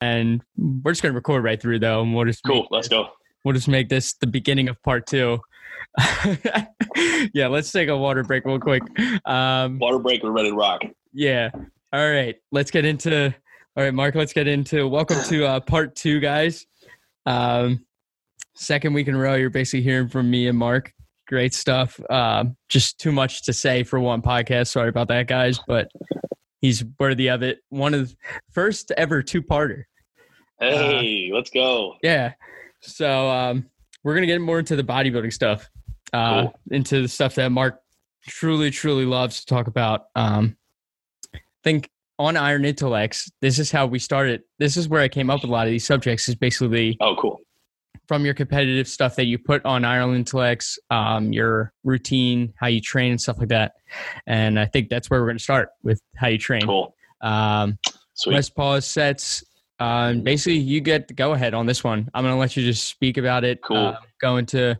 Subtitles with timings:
[0.00, 2.62] and we're just gonna record right through though, and we'll just Cool.
[2.62, 3.08] make Let's this- go.
[3.44, 5.38] We'll just make this the beginning of part two.
[7.32, 8.82] yeah, let's take a water break real quick.
[9.24, 10.22] Um, Water break.
[10.22, 10.82] We're ready to rock.
[11.12, 11.50] yeah.
[11.92, 12.34] All right.
[12.50, 13.26] Let's get into.
[13.76, 14.14] All right, Mark.
[14.16, 14.88] Let's get into.
[14.88, 16.66] Welcome to uh, part two, guys.
[17.24, 17.86] Um,
[18.54, 20.92] second week in a row, you're basically hearing from me and Mark.
[21.28, 21.98] Great stuff.
[22.10, 24.68] Um, just too much to say for one podcast.
[24.68, 25.88] Sorry about that, guys, but
[26.66, 27.60] he's worthy of it.
[27.68, 28.16] One of the
[28.50, 29.84] first ever two-parter.
[30.58, 31.94] Hey, let's go.
[32.02, 32.32] Yeah.
[32.80, 33.66] So um,
[34.02, 35.68] we're gonna get more into the bodybuilding stuff,
[36.12, 36.60] uh, Cool.
[36.70, 37.80] into the stuff that Mark
[38.26, 40.04] truly, truly loves to talk about.
[40.14, 40.56] Um,
[41.34, 44.42] I think on Iron Intellects, this is how we started.
[44.58, 46.28] This is where I came up with a lot of these subjects.
[46.28, 47.40] Is basically Oh, cool.
[48.06, 52.80] From your competitive stuff that you put on Iron Intellects, um, your routine, how you
[52.80, 53.72] train, and stuff like that.
[54.26, 56.62] And I think that's where we're gonna start with how you train.
[56.62, 56.94] Cool.
[57.20, 57.78] Um,
[58.14, 58.34] Sweet.
[58.34, 59.44] Rest pause sets.
[59.78, 62.08] And basically, you get the go ahead on this one.
[62.14, 63.60] I'm going to let you just speak about it.
[63.62, 63.76] Cool.
[63.76, 64.78] Uh, go into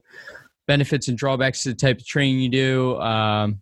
[0.67, 3.61] benefits and drawbacks to the type of training you do, um,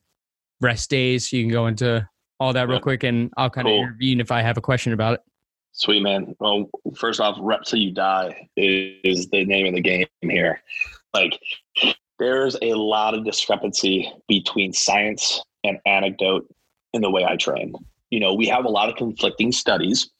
[0.60, 1.32] rest days.
[1.32, 4.42] You can go into all that real quick, and I'll kind of intervene if I
[4.42, 5.20] have a question about it.
[5.76, 6.36] Sweet man.
[6.38, 10.62] Well, first off, rep till you die is the name of the game here.
[11.12, 11.38] Like,
[12.20, 16.46] there's a lot of discrepancy between science and anecdote
[16.92, 17.74] in the way I train.
[18.10, 20.10] You know, we have a lot of conflicting studies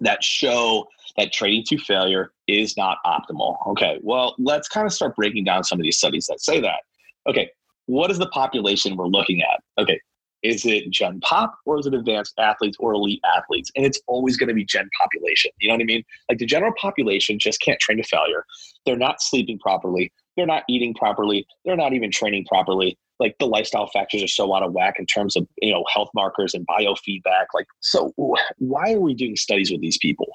[0.00, 3.56] that show that training to failure is not optimal.
[3.70, 6.82] Okay, well, let's kind of start breaking down some of these studies that say that.
[7.28, 7.50] Okay,
[7.86, 9.60] what is the population we're looking at?
[9.82, 10.00] Okay,
[10.42, 13.70] is it gen pop or is it advanced athletes or elite athletes?
[13.76, 15.50] And it's always going to be gen population.
[15.58, 16.04] You know what I mean?
[16.28, 18.44] Like the general population just can't train to failure.
[18.86, 20.12] They're not sleeping properly.
[20.36, 21.46] They're not eating properly.
[21.64, 22.96] They're not even training properly.
[23.18, 26.10] Like the lifestyle factors are so out of whack in terms of you know health
[26.14, 27.46] markers and biofeedback.
[27.52, 28.12] Like so,
[28.58, 30.28] why are we doing studies with these people?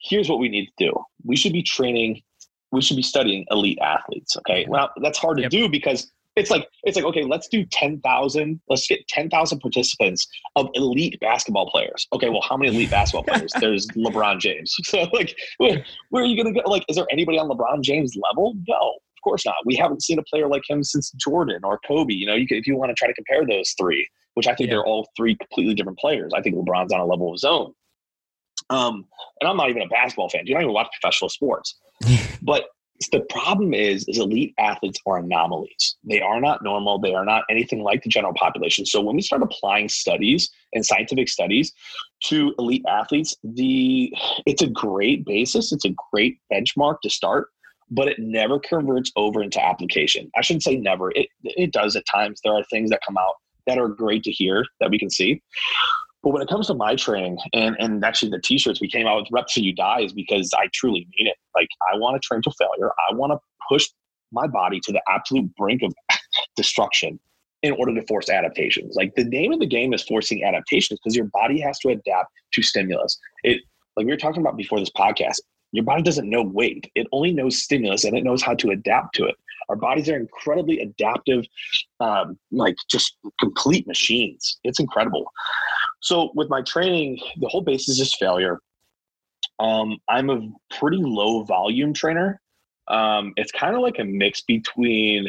[0.00, 0.92] Here's what we need to do.
[1.24, 2.22] We should be training.
[2.72, 4.36] We should be studying elite athletes.
[4.38, 5.50] Okay, well that's hard to Yep.
[5.50, 10.26] do because it's like it's like okay let's do 10,000 let's get 10,000 participants
[10.56, 12.06] of elite basketball players.
[12.12, 13.52] Okay well how many elite basketball players?
[13.60, 14.74] There's LeBron James.
[14.84, 16.68] So like where, where are you going to go?
[16.68, 18.54] Like is there anybody on LeBron James level?
[18.68, 19.56] No of course not.
[19.64, 22.12] We haven't seen a player like him since Jordan or Kobe.
[22.14, 24.54] You know you could, if you want to try to compare those three which I
[24.54, 24.76] think Yeah.
[24.76, 27.72] they're all three completely different players I think LeBron's on a level of his own.
[28.70, 29.04] Um
[29.40, 30.46] and I'm not even a basketball fan.
[30.46, 31.78] You don't even watch professional sports?
[32.42, 32.64] But
[33.08, 35.96] the problem is is elite athletes are anomalies.
[36.04, 36.98] They are not normal.
[36.98, 38.86] They are not anything like the general population.
[38.86, 41.72] So when we start applying studies and scientific studies
[42.24, 44.12] to elite athletes the
[44.46, 45.72] it's a great basis.
[45.72, 47.48] It's a great benchmark to start
[47.94, 50.30] but it never converts over into application.
[50.34, 51.10] I shouldn't say never.
[51.10, 52.40] It it does at times.
[52.42, 53.34] There are things that come out
[53.66, 55.42] that are great to hear that we can see
[56.22, 59.16] but when it comes to my training and, and actually the t-shirts we came out
[59.16, 61.36] with reps till you die is because I truly mean it.
[61.54, 62.90] Like I want to train to failure.
[63.10, 63.38] I want to
[63.68, 63.88] push
[64.30, 65.92] my body to the absolute brink of
[66.56, 67.18] destruction
[67.62, 68.94] in order to force adaptations.
[68.96, 72.30] Like the name of the game is forcing adaptations because your body has to adapt
[72.54, 73.18] to stimulus.
[73.42, 73.62] It
[73.96, 75.40] like we were talking about before this podcast,
[75.72, 76.90] your body doesn't know weight.
[76.94, 79.34] It only knows stimulus and it knows how to adapt to it.
[79.72, 81.46] Our bodies are incredibly adaptive,
[81.98, 84.60] um, like just complete machines.
[84.64, 85.32] It's incredible.
[86.00, 88.60] So with my training, the whole basis is failure.
[89.58, 90.46] Um, I'm a
[90.78, 92.38] pretty low volume trainer.
[92.88, 95.28] Um, it's kind of like a mix between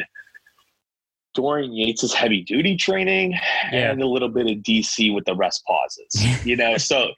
[1.34, 3.32] Dorian Yates's heavy duty training
[3.72, 3.90] Yeah.
[3.90, 6.24] and a little bit of DC with the rest pauses.
[6.46, 7.08] You know, so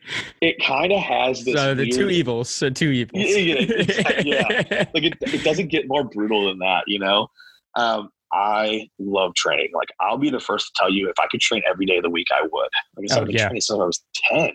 [0.40, 1.54] it kind of has this.
[1.56, 2.48] so the two evils.
[2.48, 3.24] So two evils.
[3.26, 4.84] Yeah, yeah, yeah.
[4.94, 7.28] like it, it doesn't get more brutal than that, you know.
[7.74, 9.70] Um, I love training.
[9.74, 12.02] Like I'll be the first to tell you, if I could train every day of
[12.04, 12.50] the week, I would.
[12.96, 13.44] Like I said, Oh, I've been yeah.
[13.46, 14.50] training since I was ten.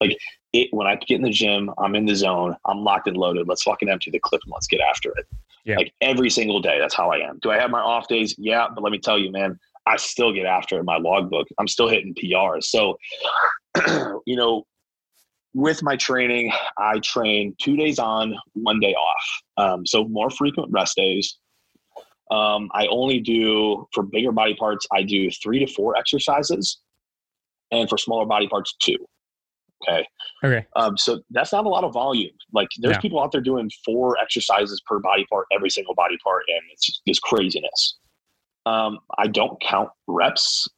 [0.00, 0.16] Like
[0.56, 2.56] it, when I get in the gym, I'm in the zone.
[2.64, 3.46] I'm locked and loaded.
[3.48, 5.26] Let's fucking empty the clip and let's get after it.
[5.64, 5.76] Yeah.
[5.76, 7.38] Like every single day, that's how I am.
[7.42, 8.34] Do I have my off days?
[8.38, 10.80] Yeah, but let me tell you, man, I still get after it.
[10.80, 12.64] in My logbook, I'm still hitting PRs.
[12.64, 12.96] So,
[14.26, 14.64] you know,
[15.54, 19.42] with my training, I train two days on, one day off.
[19.56, 21.38] Um, so more frequent rest days.
[22.30, 26.78] Um, I only do for bigger body parts, I do three to four exercises,
[27.70, 28.98] and for smaller body parts, two.
[29.82, 30.06] Okay.
[30.44, 30.66] Okay.
[30.76, 32.32] Um, so that's not a lot of volume.
[32.52, 36.44] Like there's people out there doing four exercises per body part, every single body part,
[36.48, 37.98] and it's just craziness.
[38.64, 40.68] Um, I don't count reps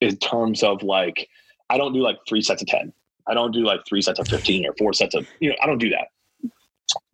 [0.00, 1.28] in terms of like
[1.70, 2.92] I don't do like three sets of ten.
[3.26, 5.66] I don't do like three sets of fifteen or four sets of you know I
[5.66, 6.08] don't do that.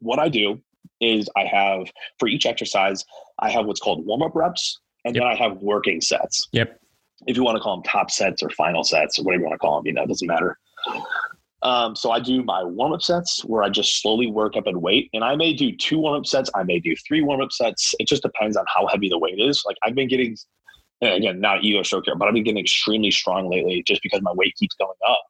[0.00, 0.60] What I do
[1.00, 1.86] is I have
[2.18, 3.04] for each exercise
[3.38, 5.22] I have what's called warm up reps, and Yep.
[5.22, 6.48] then I have working sets.
[6.52, 6.78] Yep.
[7.26, 9.60] If you want to call them top sets or final sets or whatever you want
[9.60, 10.56] to call them, you know, it doesn't matter
[11.62, 14.80] Um, so I do my warm up sets where I just slowly work up in
[14.80, 16.50] weight, and I may do two warm up sets.
[16.54, 17.94] I may do three warm up sets.
[17.98, 19.62] It just depends on how heavy the weight is.
[19.66, 20.36] Like I've been getting,
[21.02, 24.32] again, not ego stroke here, but I've been getting extremely strong lately just because my
[24.32, 25.22] weight keeps going up.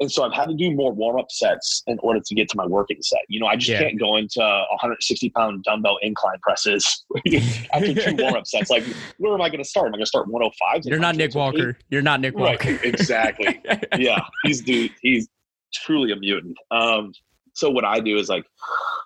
[0.00, 2.56] And so I've had to do more warm up sets in order to get to
[2.56, 3.20] my working set.
[3.28, 3.78] You know, I just Yeah.
[3.82, 7.04] can't go into 160 pound dumbbell incline presses
[7.74, 8.70] after two warm up sets.
[8.70, 8.84] Like,
[9.16, 9.88] where am I going to start?
[9.88, 10.82] Am I going to start 105?
[10.84, 11.76] You're not Nick Walker.
[11.90, 12.78] You're not Nick Right, Walker.
[12.84, 13.60] exactly.
[13.96, 14.92] yeah, he's dude.
[15.02, 15.28] He's
[15.74, 16.56] truly a mutant.
[16.70, 17.12] Um,
[17.54, 18.44] so what I do is like,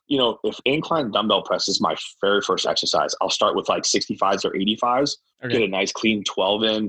[0.09, 3.85] you know, if incline dumbbell press is my very first exercise, I'll start with like
[3.85, 5.12] 65s or 85s,
[5.50, 6.85] get a nice clean 12 in.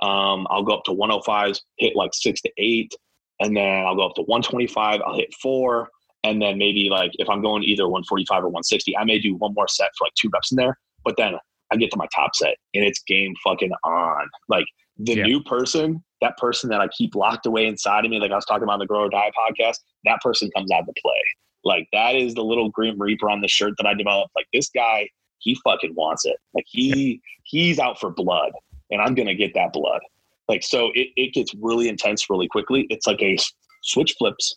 [0.00, 2.94] Um, I'll go up to 105s, hit like six to eight,
[3.40, 5.00] and then I'll go up to 125.
[5.06, 5.90] I'll hit four,
[6.24, 9.54] and then maybe like if I'm going either 145 or 160, I may do one
[9.54, 10.78] more set for like two reps in there.
[11.04, 11.34] But then
[11.72, 14.28] I get to my top set, and it's game fucking on.
[14.48, 14.66] Like
[14.98, 15.24] the Yeah.
[15.24, 18.44] new person, that person that I keep locked away inside of me, like I was
[18.44, 21.22] talking about on the Grow or Die podcast, that person comes out to play.
[21.64, 24.32] Like that is the little Grim Reaper on the shirt that I developed.
[24.34, 25.08] Like this guy,
[25.38, 26.36] he fucking wants it.
[26.54, 28.50] Like he he's out for blood,
[28.90, 30.00] and I'm gonna get that blood.
[30.48, 32.86] Like so, it, it gets really intense really quickly.
[32.90, 33.36] It's like a
[33.82, 34.56] switch flips.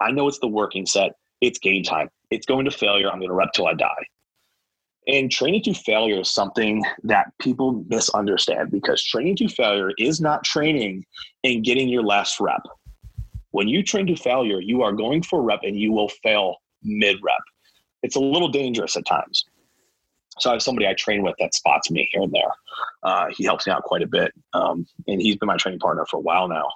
[0.00, 1.12] I know it's the working set.
[1.40, 2.08] It's game time.
[2.30, 3.10] It's going to failure.
[3.10, 4.06] I'm gonna rep till I die.
[5.06, 10.44] And training to failure is something that people misunderstand because training to failure is not
[10.44, 11.04] training
[11.44, 12.60] and getting your last rep.
[13.52, 17.16] When you train to failure, you are going for rep and you will fail mid
[17.22, 17.40] rep.
[18.02, 19.44] It's a little dangerous at times.
[20.40, 22.52] So I have somebody I train with that spots me here and there.
[23.02, 26.06] Uh, he helps me out quite a bit, um, and he's been my training partner
[26.06, 26.68] for a while now.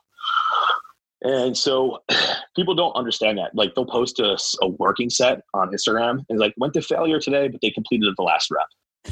[1.23, 2.03] And so
[2.57, 3.55] people don't understand that.
[3.55, 4.37] Like they'll post a
[4.67, 8.51] working set on Instagram and like went to failure today, but they completed the last
[8.51, 8.67] rep.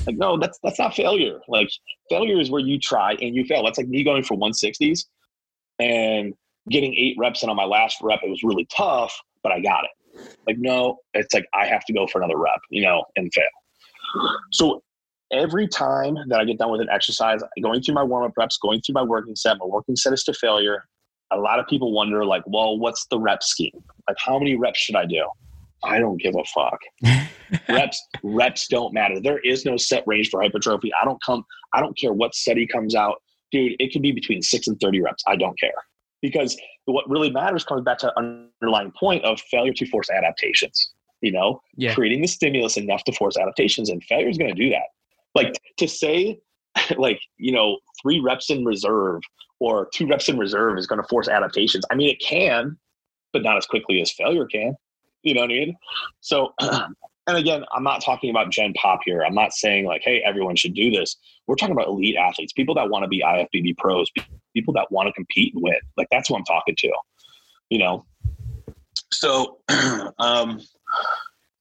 [0.06, 1.40] Like no, that's that's not failure.
[1.48, 1.68] Like
[2.08, 3.64] failure is where you try and you fail.
[3.64, 5.06] That's like me going for 160s
[5.78, 6.34] and
[6.68, 9.84] getting eight reps and on my last rep it was really tough, but I got
[9.84, 10.36] it.
[10.46, 13.44] Like no, it's like I have to go for another rep, you know, and fail.
[14.52, 14.82] So
[15.32, 18.58] every time that I get done with an exercise, going through my warm up reps,
[18.58, 20.84] going through my working set, my working set is to failure.
[21.32, 23.84] A lot of people wonder, like, well, what's the rep scheme?
[24.08, 25.28] Like, how many reps should I do?
[25.84, 26.78] I don't give a fuck.
[27.68, 29.20] reps, reps don't matter.
[29.20, 30.90] There is no set range for hypertrophy.
[31.00, 31.44] I don't come.
[31.72, 33.22] I don't care what study comes out,
[33.52, 33.76] dude.
[33.78, 35.22] It could be between six and thirty reps.
[35.26, 35.70] I don't care
[36.20, 40.92] because what really matters comes back to an underlying point of failure to force adaptations.
[41.20, 41.94] You know, Yeah.
[41.94, 44.88] creating the stimulus enough to force adaptations, and failure is going to do that.
[45.34, 46.40] Like to say,
[46.96, 49.22] like you know, three reps in reserve
[49.60, 51.84] or two reps in reserve is going to force adaptations.
[51.90, 52.78] I mean, it can,
[53.32, 54.74] but not as quickly as failure can.
[55.22, 55.76] You know what I mean?
[56.20, 59.22] So, and again, I'm not talking about Gen Pop here.
[59.22, 61.16] I'm not saying like, hey, everyone should do this.
[61.46, 64.10] We're talking about elite athletes, people that want to be IFBB pros,
[64.54, 65.76] people that want to compete and win.
[65.96, 66.90] Like that's who I'm talking to.
[67.68, 68.06] You know.
[69.12, 69.58] So,
[70.18, 70.60] um,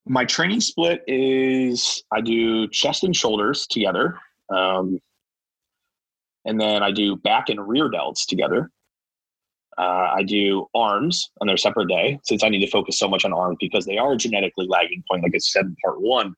[0.06, 4.20] my training split is I do chest and shoulders together.
[4.50, 5.00] Um,
[6.46, 8.72] and then I do back and rear delts together.
[9.78, 13.24] Uh, I do arms on their separate day since I need to focus so much
[13.24, 16.36] on arms because they are a genetically lagging point, like I said in part one.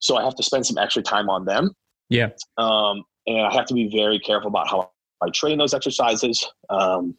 [0.00, 1.70] So I have to spend some extra time on them.
[2.10, 2.30] Yeah.
[2.58, 4.90] Um, and I have to be very careful about how
[5.22, 6.46] I train those exercises.
[6.68, 7.16] Um,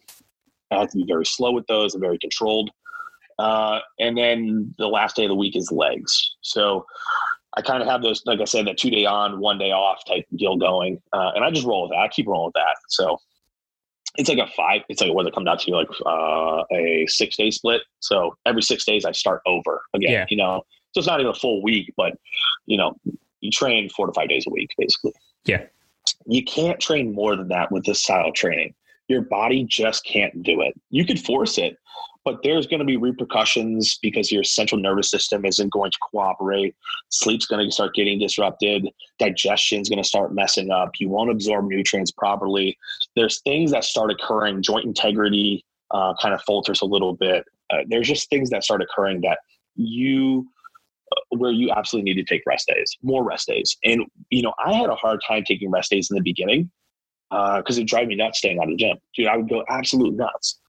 [0.70, 2.70] I have to be very slow with those and very controlled.
[3.38, 6.36] Uh, and then the last day of the week is legs.
[6.42, 6.86] So
[7.56, 10.04] I kind of have those, like I said, that two day on, one day off
[10.06, 11.00] type deal going.
[11.12, 11.98] Uh, and I just roll with that.
[11.98, 12.76] I keep rolling with that.
[12.88, 13.18] So
[14.16, 17.36] it's like a five, it's like what it comes out to like uh, a six
[17.36, 17.82] day split.
[18.00, 20.26] So every six days I start over again, Yeah.
[20.28, 22.12] you know, so it's not even a full week, but
[22.66, 22.94] you know,
[23.40, 25.12] you train four to five days a week, basically.
[25.44, 25.64] Yeah.
[26.26, 28.74] You can't train more than that with this style of training.
[29.12, 30.72] Your body just can't do it.
[30.88, 31.76] You could force it,
[32.24, 36.74] but there's going to be repercussions because your central nervous system isn't going to cooperate.
[37.10, 38.88] Sleep's going to start getting disrupted.
[39.18, 40.92] Digestion's going to start messing up.
[40.98, 42.78] You won't absorb nutrients properly.
[43.16, 44.62] There's things that start occurring.
[44.62, 47.44] Joint integrity uh, kind of falters a little bit.
[47.68, 49.40] Uh, there's just things that start occurring that
[49.76, 50.46] you
[51.12, 53.76] uh, where you absolutely need to take rest days, more rest days.
[53.84, 56.70] And you know, I had a hard time taking rest days in the beginning
[57.32, 59.26] because it drive me nuts staying out of the gym, dude.
[59.26, 60.60] I would go absolute nuts.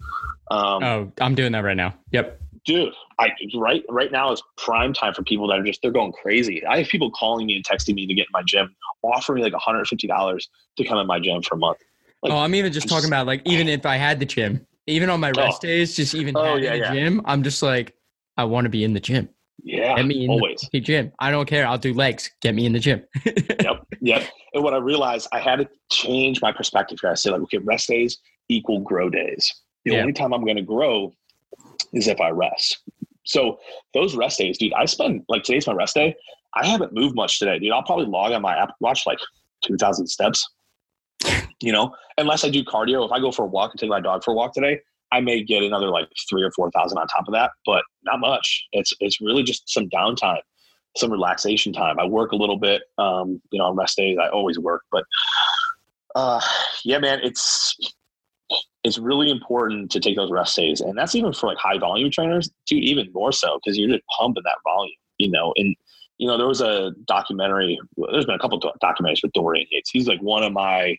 [0.50, 1.94] Um, Oh, I'm doing that right now.
[2.12, 2.40] Yep.
[2.66, 6.14] dude, I right right now is prime time for people that are just they're going
[6.14, 6.66] crazy.
[6.66, 9.50] I have people calling me and texting me to get in my gym, offering me
[9.50, 11.78] like $150 to come in my gym for a month.
[12.22, 15.10] Like- oh, I'm even just talking about like even if I had the gym, even
[15.10, 15.68] on my rest Oh.
[15.68, 16.94] days, just even Oh, having yeah, the yeah.
[16.94, 17.94] gym, I'm just like,
[18.38, 19.28] I want to be in the gym.
[19.62, 20.68] Yeah, Get me in always.
[20.72, 21.12] the gym.
[21.20, 21.66] I don't care.
[21.66, 22.30] I'll do legs.
[22.42, 23.02] Get me in the gym.
[23.62, 24.24] yep, yep.
[24.54, 27.12] And what I realized, I had to change my perspective here.
[27.12, 28.18] I said, like, okay, rest days
[28.50, 29.54] equal grow days.
[29.86, 30.02] The Yeah.
[30.02, 31.14] only time I'm going to grow
[31.94, 32.80] is if I rest.
[33.26, 33.58] So
[33.94, 36.16] those rest days, dude, I spend like today's my rest day.
[36.56, 37.72] I haven't moved much today, dude.
[37.72, 39.20] I'll probably log on my Apple Watch like
[39.66, 40.46] 2,000 steps,
[41.62, 43.06] you know, unless I do cardio.
[43.06, 44.80] If I go for a walk and take my dog for a walk today,
[45.14, 48.66] I may get another like three or 4,000 on top of that, but not much.
[48.72, 50.42] It's, it's really just some downtime,
[50.98, 52.00] some relaxation time.
[52.00, 55.06] I work a little bit, um, you know, on rest days, I always work, but
[56.16, 56.42] uh,
[56.84, 57.78] yeah, man, it's,
[58.84, 60.82] it's really important to take those rest days.
[60.82, 64.04] And that's even for like high volume trainers, dude, even more so because you're just
[64.18, 65.54] pumping that volume, you know.
[65.58, 65.76] And,
[66.18, 67.80] you know, there was a documentary,
[68.12, 69.92] there's been a couple documentaries with Dorian Yates.
[69.92, 70.98] He's like one of my,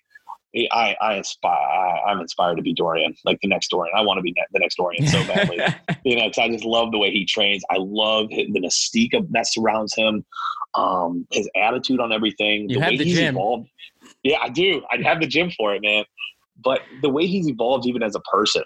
[0.71, 3.93] I, I inspire, I, am inspired to be Dorian, like the next Dorian.
[3.97, 5.59] I want to be the next Dorian so badly,
[6.05, 7.65] you know, I just love the way he trains.
[7.71, 10.25] I love the mystique of, that surrounds him,
[10.75, 12.69] um, his attitude on everything.
[12.71, 13.35] You the have the gym.
[13.35, 13.69] Evolved.
[14.23, 14.83] Yeah, I do.
[14.93, 16.05] I have the gym for it, man
[16.63, 18.63] but the way he's evolved even as a person,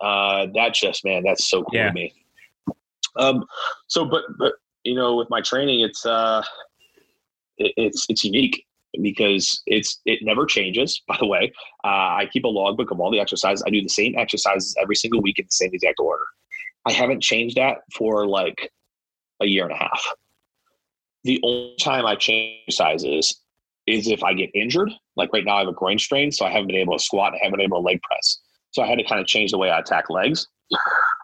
[0.00, 1.88] uh, that just man, that's so cool yeah.
[1.88, 2.12] to me.
[3.16, 3.44] Um,
[3.86, 4.54] so, but but
[4.84, 6.42] you know, with my training, it's uh,
[7.58, 8.64] it, it's it's unique
[9.00, 11.00] because it's it never changes.
[11.08, 11.52] By the way,
[11.84, 13.62] uh, I keep a logbook of all the exercises.
[13.66, 16.24] I do the same exercises every single week in the same exact order.
[16.86, 18.70] I haven't changed that for like
[19.40, 20.02] a year and a half.
[21.24, 23.42] The only time I change sizes
[23.86, 24.90] is if I get injured.
[25.16, 27.34] Like right now, I have a groin strain, so I haven't been able to squat.
[27.34, 28.38] I haven't been able to leg press.
[28.70, 30.46] So I had to kind of change the way I attack legs.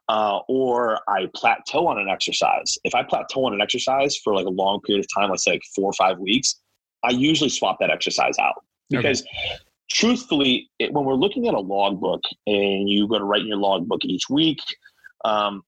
[0.09, 2.77] Uh, or I plateau on an exercise.
[2.85, 5.53] If I plateau on an exercise for like a long period of time, let's say
[5.53, 6.61] like four or five weeks,
[7.05, 9.57] I usually swap that exercise out because okay.
[9.91, 13.59] truthfully, it, when we're looking at a logbook and you go to write in your
[13.59, 14.61] logbook each week,
[15.25, 15.63] um,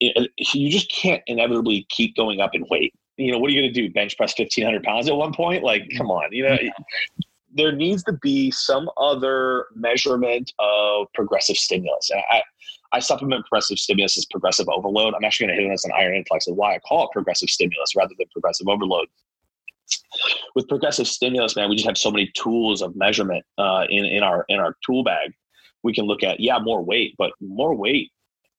[0.00, 3.60] it, you just can't inevitably keep going up in weight you know, what are you
[3.60, 3.92] going to do?
[3.92, 5.64] Bench press 1500 pounds at one point?
[5.64, 6.56] Like, come on, you know,
[7.52, 12.10] there needs to be some other measurement of progressive stimulus.
[12.10, 12.42] And I,
[12.92, 15.14] I supplement progressive stimulus as progressive overload.
[15.14, 17.10] I'm actually going to hit on this on Iron Intellects of why I call it
[17.12, 19.08] progressive stimulus rather than progressive overload.
[20.54, 24.22] With progressive stimulus, man, we just have so many tools of measurement uh, in in
[24.22, 25.32] our in our tool bag.
[25.82, 28.10] We can look at yeah more weight, but more weight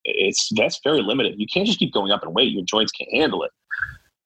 [0.03, 1.35] it's that's very limited.
[1.37, 3.51] You can't just keep going up in weight; your joints can't handle it.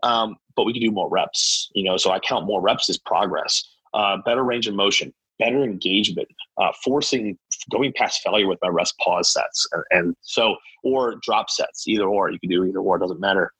[0.04, 2.98] Um, but we can do more reps, you know, so I count more reps as
[2.98, 3.64] progress,
[3.94, 6.28] uh, better range of motion, better engagement,
[6.58, 7.38] uh, forcing
[7.72, 9.66] going past failure with my rest pause sets.
[9.72, 13.54] And, and, so, or drop sets, either or, you can do either or, doesn't matter.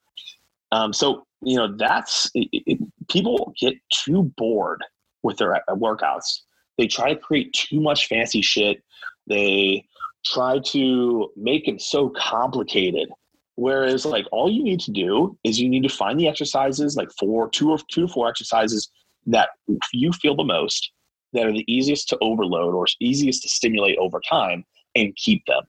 [0.70, 4.82] Um, so, you know, that's it, it, people get too bored
[5.22, 6.40] with their uh, workouts.
[6.78, 8.82] They try to create too much fancy shit.
[9.26, 9.86] They
[10.24, 13.08] try to make it so complicated
[13.56, 17.10] Whereas, like, all you need to do is you need to find the exercises, like
[17.18, 18.90] four, two or two to four exercises
[19.26, 19.50] that
[19.92, 20.90] you feel the most,
[21.32, 24.64] that are the easiest to overload or easiest to stimulate over time,
[24.96, 25.62] and keep them.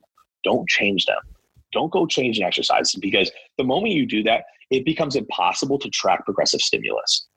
[0.43, 1.19] Don't change them.
[1.75, 6.25] Don't go changing exercises because the moment you do that, it becomes impossible to track
[6.25, 7.27] progressive stimulus.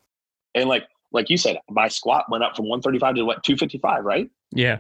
[0.54, 4.30] And like, like you said, my squat went up from 135 to what 255, right?
[4.52, 4.78] Yeah.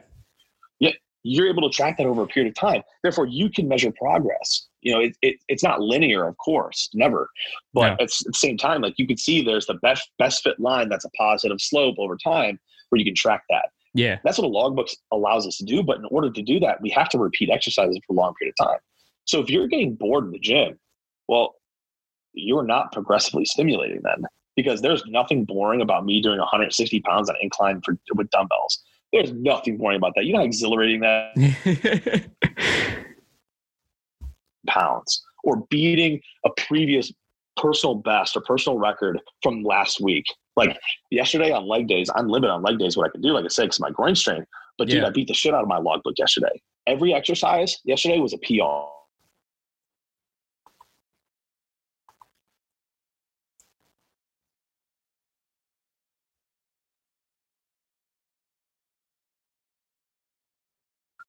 [0.80, 0.92] Yeah.
[1.24, 2.82] You're able to track that over a period of time.
[3.02, 7.28] Therefore, you can measure progress you know, it, it, it's not linear, of course, never.
[7.74, 8.04] But yeah.
[8.04, 11.04] at, the same time, like you can see there's the best best fit line that's
[11.04, 13.70] a positive slope over time where you can track that.
[13.94, 14.18] Yeah.
[14.24, 15.82] That's what a logbook allows us to do.
[15.82, 18.54] But in order to do that, we have to repeat exercises for a long period
[18.58, 18.78] of time.
[19.28, 20.78] So if you're getting bored in the gym,
[21.28, 21.54] well,
[22.32, 24.24] you're not progressively stimulating then
[24.56, 28.82] because there's nothing boring about me doing 160 pounds on incline for, with dumbbells.
[29.12, 30.24] There's nothing boring about that.
[30.24, 32.24] You're not exhilarating that.
[34.66, 37.12] pounds or beating a previous
[37.56, 40.24] personal best or personal record from last week.
[40.56, 40.76] Like
[41.10, 43.48] yesterday on leg days, I'm limited on leg days what I can do, like I
[43.48, 44.44] said, because my groin strain.
[44.78, 45.08] But dude, yeah.
[45.08, 46.60] I beat the shit out of my logbook yesterday.
[46.86, 48.97] Every exercise yesterday was a PR.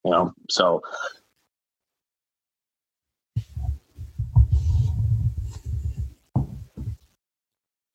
[0.10, 0.82] You know, so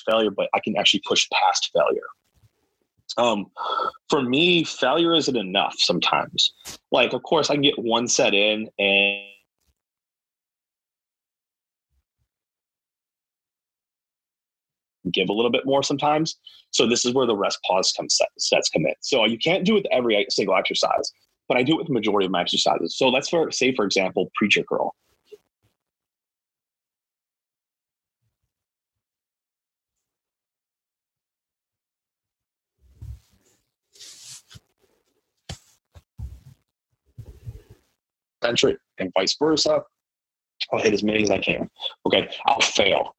[0.08, 2.06] failure, but I can actually push past failure.
[3.18, 3.46] Um,
[4.08, 6.52] for me, failure isn't enough sometimes.
[6.92, 9.24] Like, of course, I can get one set in and
[15.10, 16.36] give a little bit more sometimes.
[16.70, 18.94] So this is where the rest pause comes set, sets come in.
[19.00, 21.12] So you can't do it with every single exercise,
[21.48, 22.96] but I do it with the majority of my exercises.
[22.96, 24.94] So let's for, say, for example, preacher curl.
[38.44, 39.82] centric and vice versa.
[40.72, 41.68] I'll hit as many as I can.
[42.06, 43.16] Okay, I'll fail.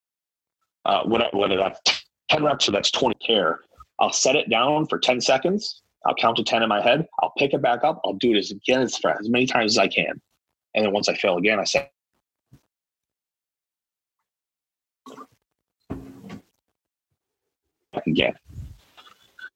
[0.86, 1.82] Uh, whether that's
[2.30, 3.62] 10 reps or that's 20 care,
[4.00, 5.82] I'll set it down for 10 seconds.
[6.06, 7.08] I'll count to 10 in my head.
[7.22, 8.00] I'll pick it back up.
[8.06, 10.22] I'll do it as again as, as many times as I can.
[10.76, 11.90] And then once I fail again, I say,
[18.06, 18.34] again.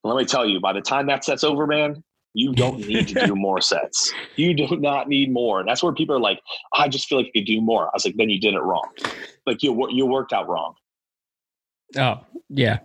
[0.03, 2.03] Let me tell you, by the time that set's over, man,
[2.33, 4.13] you don't need to do more sets.
[4.37, 5.59] You do not need more.
[5.59, 6.39] And that's where people are like,
[6.73, 7.87] I just feel like you could do more.
[7.87, 8.87] I was like, then you did it wrong.
[9.45, 10.75] Like you you worked out wrong.
[11.97, 12.79] Oh, yeah.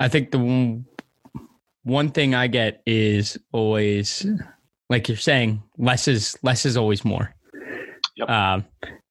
[0.00, 0.38] I think the
[1.84, 4.26] one thing I get is always
[4.90, 7.34] like you're saying, less is less is always more.
[8.16, 8.28] Yep.
[8.28, 8.64] Um,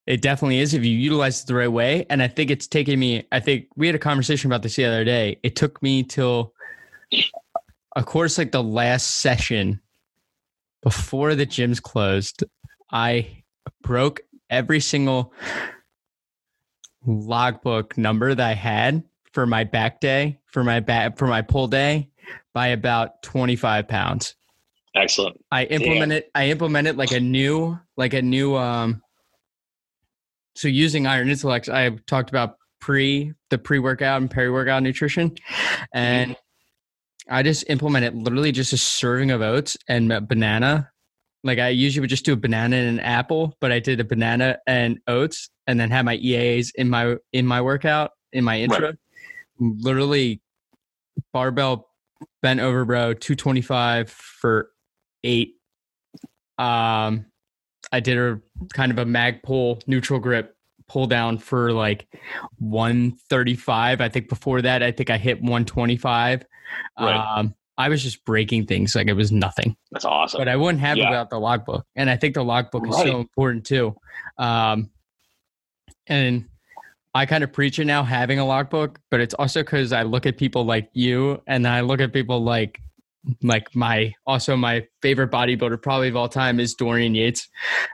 [0.06, 2.06] it definitely is if you utilize it the right way.
[2.10, 4.86] And I think it's taken me, I think we had a conversation about this the
[4.86, 5.40] other day.
[5.44, 6.54] It took me till,
[7.96, 9.80] of course, like the last session
[10.82, 12.44] before the gyms closed,
[12.92, 13.44] I
[13.82, 15.34] broke every single
[17.06, 21.68] logbook number that I had for my back day, for my back, for my pull
[21.68, 22.10] day
[22.54, 24.36] by about 25 pounds.
[24.96, 25.44] Excellent.
[25.52, 26.26] I implemented.
[26.36, 29.02] I implemented like a new, like a new, um,
[30.56, 35.36] so using iron intellect i talked about pre the pre-workout and peri-workout nutrition
[35.94, 37.34] and mm-hmm.
[37.34, 40.90] i just implemented literally just a serving of oats and a banana
[41.44, 44.04] like i usually would just do a banana and an apple but i did a
[44.04, 48.60] banana and oats and then had my EAAs in my in my workout in my
[48.60, 48.96] intra right.
[49.60, 50.42] literally
[51.32, 51.90] barbell
[52.42, 54.70] bent over bro 225 for
[55.24, 55.56] eight
[56.58, 57.26] um
[57.92, 58.40] I did a
[58.74, 60.56] kind of a Magpul neutral grip
[60.88, 62.08] pull down for like
[62.60, 64.02] 135.
[64.02, 66.46] I think before that, I think I hit 125.
[67.00, 67.16] Right.
[67.16, 69.76] Um, I was just breaking things like it was nothing.
[69.92, 70.40] That's awesome.
[70.40, 71.10] But I wouldn't have yeah.
[71.10, 71.86] without the logbook.
[71.96, 73.96] And I think the logbook is so important too.
[74.38, 74.92] Um,
[76.08, 76.46] and
[77.14, 80.26] I kind of preach it now having a logbook, but it's also because I look
[80.26, 82.80] at people like you and I look at people like
[83.42, 87.48] like my also my favorite bodybuilder probably of all time is Dorian Yates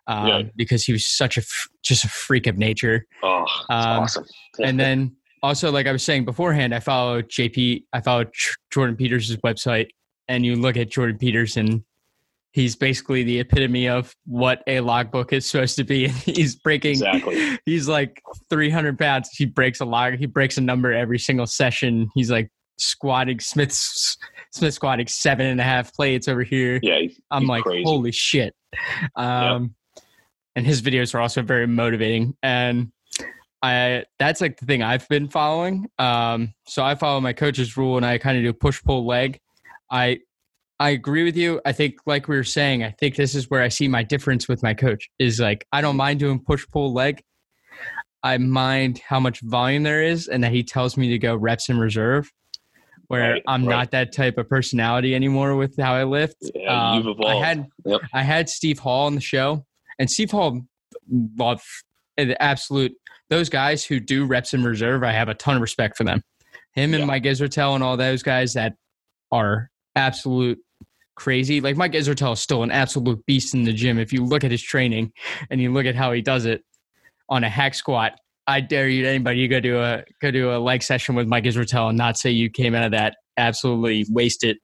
[0.07, 0.41] um, yeah.
[0.55, 1.43] because he was such a
[1.83, 3.05] just a freak of nature.
[3.21, 4.25] Oh, um, awesome!
[4.63, 7.83] and then also, like I was saying beforehand, I follow JP.
[7.93, 8.25] I follow
[8.71, 9.87] Jordan Peters' website,
[10.27, 11.85] and you look at Jordan Peterson.
[12.51, 16.07] He's basically the epitome of what a logbook is supposed to be.
[16.25, 16.91] he's breaking.
[16.91, 17.59] Exactly.
[17.65, 19.29] He's like 300 pounds.
[19.31, 20.15] He breaks a log.
[20.15, 22.09] He breaks a number every single session.
[22.15, 24.17] He's like squatting Smith's
[24.51, 26.79] Smith squatting seven and a half plates over here.
[26.81, 27.83] Yeah, he's, I'm he's like, crazy.
[27.83, 28.55] holy shit.
[29.15, 30.03] Um, yep.
[30.55, 32.35] and his videos are also very motivating.
[32.41, 32.91] And
[33.61, 35.87] I that's like the thing I've been following.
[35.99, 39.39] Um, so I follow my coach's rule and I kind of do push pull leg.
[39.91, 40.19] I
[40.79, 41.59] I agree with you.
[41.65, 44.47] I think like we were saying, I think this is where I see my difference
[44.47, 47.21] with my coach is like I don't mind doing push pull leg.
[48.23, 51.69] I mind how much volume there is and that he tells me to go reps
[51.69, 52.29] in reserve
[53.09, 53.75] where right, I'm right.
[53.75, 56.35] not that type of personality anymore with how I lift.
[56.53, 57.15] Yeah, um.
[57.25, 58.01] I had yep.
[58.13, 59.65] I had Steve Hall on the show,
[59.97, 60.61] and Steve Hall
[61.37, 61.61] love
[62.17, 62.93] the absolute
[63.29, 65.03] those guys who do reps in reserve.
[65.03, 66.21] I have a ton of respect for them.
[66.73, 67.05] Him and yeah.
[67.05, 68.75] Mike Israetel and all those guys that
[69.31, 70.59] are absolute
[71.19, 71.59] crazy.
[71.59, 73.99] Like Mike Israetel is still an absolute beast in the gym.
[73.99, 75.11] If you look at his training
[75.49, 76.63] and you look at how he does it
[77.27, 78.13] on a hack squat,
[78.47, 81.43] I dare you, anybody, you go do a go do a leg session with Mike
[81.43, 84.57] Israetel and not say you came out of that absolutely wasted.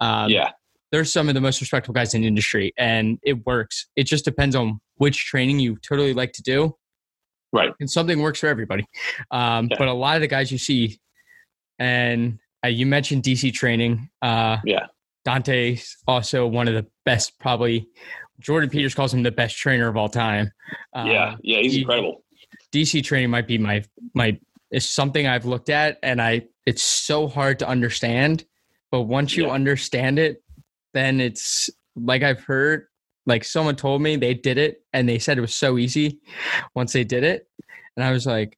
[0.00, 0.52] Um, yeah,
[0.90, 3.88] there's some of the most respectable guys in the industry, and it works.
[3.96, 6.76] It just depends on which training you totally like to do.
[7.52, 8.86] Right, and something works for everybody.
[9.30, 9.76] Um, yeah.
[9.78, 10.98] But a lot of the guys you see,
[11.78, 14.08] and uh, you mentioned DC training.
[14.22, 14.86] Uh, yeah,
[15.26, 17.88] Dante's also one of the best, probably.
[18.38, 20.52] Jordan Peters calls him the best trainer of all time.
[20.94, 22.22] Uh, yeah, yeah, he's he, incredible.
[22.72, 23.82] DC training might be my
[24.14, 24.38] my
[24.70, 28.44] is something I've looked at and I it's so hard to understand.
[28.92, 29.52] But once you yeah.
[29.52, 30.44] understand it,
[30.94, 32.86] then it's like I've heard
[33.26, 36.20] like someone told me they did it and they said it was so easy
[36.76, 37.48] once they did it.
[37.96, 38.56] And I was like,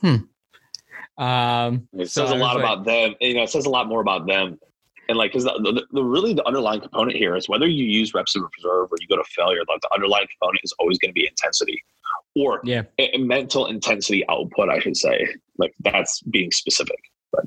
[0.00, 0.16] hmm.
[1.18, 3.14] Um, it says so a lot like, about them.
[3.20, 4.58] You know, it says a lot more about them.
[5.10, 8.14] And like, because the, the, the, really the underlying component here is whether you use
[8.14, 11.10] reps in reserve or you go to failure, like the underlying component is always going
[11.10, 11.82] to be intensity
[12.36, 12.82] or yeah.
[13.00, 15.26] a, a mental intensity output, I should say.
[15.58, 16.96] Like that's being specific.
[17.32, 17.46] But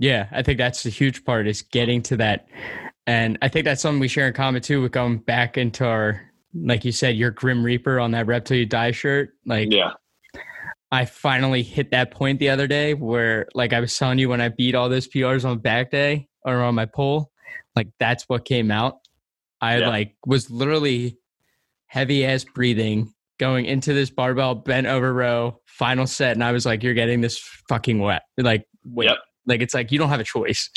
[0.00, 2.48] yeah, I think that's the huge part is getting to that.
[3.06, 6.20] And I think that's something we share in common too with going back into our,
[6.54, 9.28] like you said, your Grim Reaper on that Rep Reps Till You Die shirt.
[9.46, 9.92] Like, yeah.
[10.90, 14.40] I finally hit that point the other day where, like I was telling you, when
[14.40, 17.30] I beat all those PRs on back day or on my pole,
[17.74, 18.98] like that's what came out.
[19.60, 19.88] I yeah.
[19.88, 21.18] like was literally
[21.86, 26.64] heavy ass breathing going into this barbell bent over row final set, and I was
[26.64, 29.18] like, "You're getting this fucking wet." Like, wait, Yep.
[29.46, 30.70] like it's like you don't have a choice.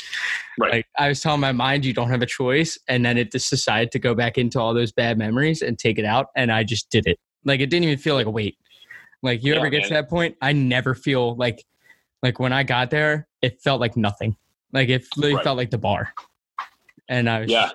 [0.58, 0.72] Right.
[0.72, 3.48] Like I was telling my mind, you don't have a choice, and then it just
[3.50, 6.64] decided to go back into all those bad memories and take it out, and I
[6.64, 7.18] just did it.
[7.44, 8.56] Like it didn't even feel like a weight.
[9.22, 11.64] Like you Yeah, ever get to that point, I never feel like
[12.22, 14.36] like when I got there, it felt like nothing.
[14.72, 15.44] Like it really Right.
[15.44, 16.12] felt like the bar.
[17.08, 17.70] And I was Yeah.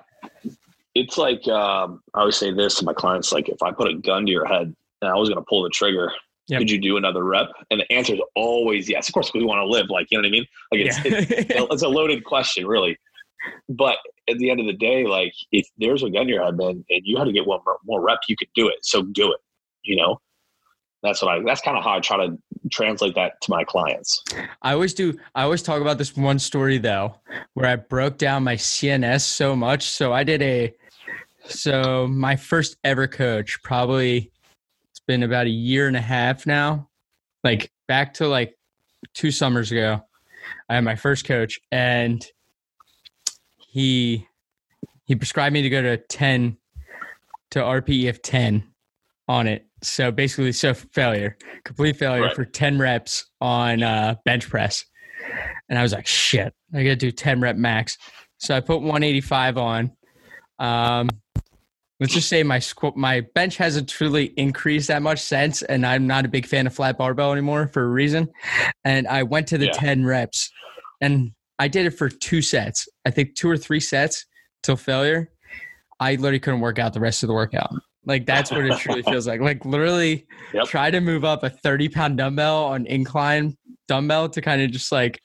[0.94, 3.96] It's like um, I always say this to my clients: like if I put a
[3.96, 6.12] gun to your head and I was going to pull the trigger,
[6.48, 6.60] Yep.
[6.60, 7.48] could you do another rep?
[7.70, 9.10] And the answer is always yes.
[9.10, 9.90] Of course, we want to live.
[9.90, 10.46] Like you know what I mean?
[10.72, 12.98] Like it's, it's it's a loaded question, really.
[13.68, 13.98] But
[14.30, 16.86] at the end of the day, like if there's a gun to your head, man,
[16.90, 18.78] and you had to get one more, more rep, you could do it.
[18.84, 19.40] So do it.
[19.84, 20.22] You know,
[21.06, 21.40] that's what I.
[21.46, 22.38] That's kind of how I try to
[22.72, 24.24] translate that to my clients.
[24.62, 25.18] I always do.
[25.36, 27.16] I always talk about this one story though,
[27.54, 29.84] where I broke down my CNS so much.
[29.90, 30.74] So I did a,
[31.46, 34.32] so my first ever coach, probably
[34.90, 36.90] it's been about a year and a half now,
[37.44, 38.58] like back to like
[39.14, 40.02] two summers ago.
[40.70, 42.26] I had my first coach, and
[43.58, 44.28] he
[45.06, 46.58] he prescribed me to go to ten
[47.52, 48.64] to RPE of ten
[49.28, 49.66] on it.
[49.88, 52.36] So basically, so failure, complete failure Right.
[52.36, 54.84] for ten reps on uh, bench press,
[55.70, 57.98] and I was like, shit, I got to do ten rep max.
[58.38, 59.92] So I put 185 on.
[60.60, 61.10] Um,
[62.00, 66.06] let's just say my squ- my bench hasn't truly increased that much since, and I'm
[66.06, 68.28] not a big fan of flat barbell anymore for a reason.
[68.84, 69.72] And I went to the Yeah.
[69.74, 70.52] 10 reps,
[71.02, 72.88] and I did it for two sets.
[73.06, 74.26] I think two or three sets
[74.64, 75.32] till failure.
[76.00, 77.72] I literally couldn't work out the rest of the workout.
[78.06, 79.42] Like that's what it truly feels like.
[79.42, 80.66] Like literally Yep.
[80.68, 84.92] try to move up a 30 pound dumbbell on incline dumbbell to kind of just
[84.92, 85.20] like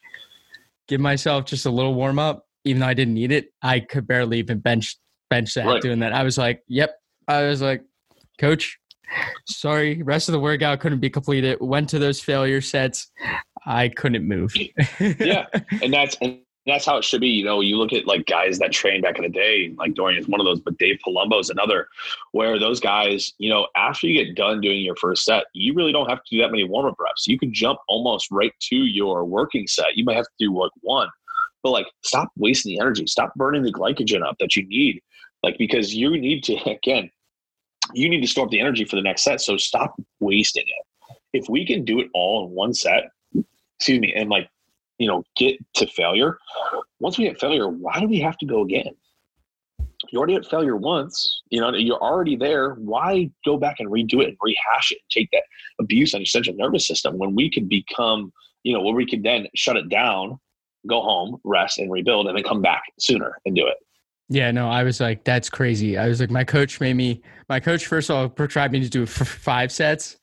[0.88, 3.52] give myself just a little warm up, even though I didn't need it.
[3.62, 4.96] I could barely even bench
[5.28, 5.80] bench that Right.
[5.82, 6.12] doing that.
[6.12, 6.90] I was like, yep.
[7.28, 7.82] I was like,
[8.40, 8.78] coach,
[9.46, 11.58] sorry, rest of the workout couldn't be completed.
[11.60, 13.10] Went to those failure sets.
[13.66, 14.52] I couldn't move.
[14.98, 15.46] yeah,
[15.82, 16.38] and that's and
[16.70, 17.28] that's how it should be.
[17.28, 20.20] You know, you look at like guys that trained back in the day, like Dorian
[20.20, 21.88] is one of those, but Dave Palumbo is another,
[22.32, 25.92] where those guys, you know, after you get done doing your first set, you really
[25.92, 27.26] don't have to do that many warm up reps.
[27.26, 29.96] You can jump almost right to your working set.
[29.96, 31.08] You might have to do like one,
[31.62, 35.02] but like stop wasting the energy, stop burning the glycogen up that you need,
[35.42, 37.10] like because you need to again,
[37.92, 39.40] you need to store up the energy for the next set.
[39.40, 41.16] So stop wasting it.
[41.32, 43.10] If we can do it all in one set,
[43.78, 44.48] excuse me, and like
[45.00, 46.38] you know, get to failure.
[47.00, 48.92] Once we hit failure, why do we have to go again?
[50.12, 52.74] You already hit failure once, you know, you're already there.
[52.74, 55.42] Why go back and redo it and rehash it and take that
[55.80, 58.30] abuse on your central nervous system when we could become,
[58.62, 60.38] you know, where we could then shut it down,
[60.86, 63.76] go home, rest and rebuild, and then come back sooner and do it.
[64.28, 65.96] Yeah, no, I was like, that's crazy.
[65.96, 68.88] I was like, my coach made me, my coach first of all prescribed me to
[68.88, 70.18] do five sets.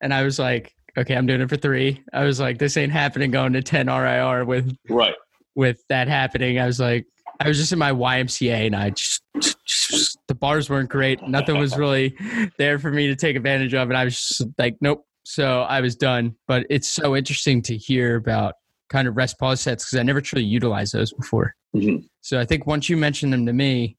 [0.00, 2.02] And I was like, okay, I'm doing it for three.
[2.12, 5.14] I was like, this ain't happening going to 10 RIR with, Right.
[5.54, 6.58] with that happening.
[6.58, 7.06] I was like,
[7.40, 9.22] I was just in my YMCA and I just,
[9.66, 11.26] just the bars weren't great.
[11.26, 12.16] Nothing was really
[12.58, 13.88] there for me to take advantage of.
[13.88, 15.04] And I was just like, nope.
[15.24, 16.36] So I was done.
[16.46, 18.54] But it's so interesting to hear about
[18.90, 21.54] kind of rest pause sets because I never truly utilized those before.
[21.74, 22.04] Mhm.
[22.20, 23.96] So I think once you mentioned them to me,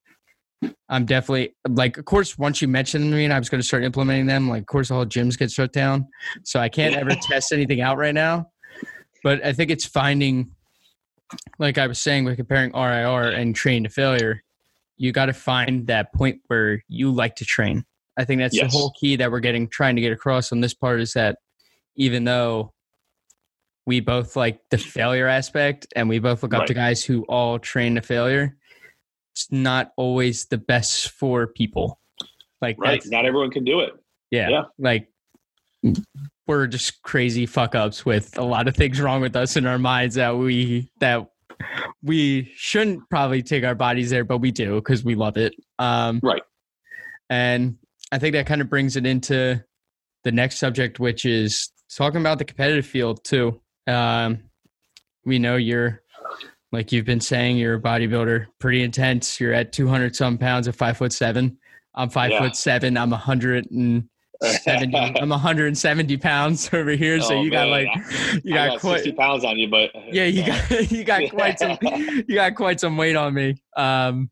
[0.89, 3.61] I'm definitely like, of course, once you mentioned them to me and I was going
[3.61, 6.07] to start implementing them, like, of course, all gyms get shut down.
[6.43, 8.49] So I can't ever test anything out right now.
[9.23, 10.51] But I think it's finding,
[11.59, 14.43] like I was saying, with comparing RIR and train to failure,
[14.97, 17.85] you got to find that point where you like to train.
[18.17, 18.71] I think that's Yes.
[18.71, 21.37] the whole key that we're getting, trying to get across on this part is that
[21.95, 22.73] even though
[23.85, 27.59] we both like the failure aspect and we both look up to guys who all
[27.59, 28.55] train to failure
[29.33, 31.99] it's not always the best for people
[32.61, 33.01] like Right.
[33.07, 33.93] Not everyone can do it.
[34.31, 34.61] yeah, Yeah.
[34.77, 35.09] like
[36.47, 39.77] we're just crazy fuck ups with a lot of things wrong with us in our
[39.79, 41.27] minds that we that
[42.01, 46.19] we shouldn't probably take our bodies there but we do because we love it um
[46.23, 46.41] Right.
[47.29, 47.75] and
[48.13, 49.61] i think that kind of brings it into
[50.23, 54.39] the next subject which is talking about the competitive field too um
[55.25, 56.01] we know you're
[56.73, 59.39] like you've been saying you're a bodybuilder pretty intense.
[59.39, 61.57] You're at 200 some pounds at five foot seven.
[61.95, 62.39] I'm five Yeah.
[62.39, 62.97] foot seven.
[62.97, 64.09] I'm 170
[65.21, 67.21] i'm 170 pounds over here.
[67.21, 67.85] So Oh, you got man.
[67.85, 71.29] like you got, got quite 60 pounds on you, but yeah you got you got
[71.29, 73.55] quite some you got quite some weight on me.
[73.77, 74.29] Um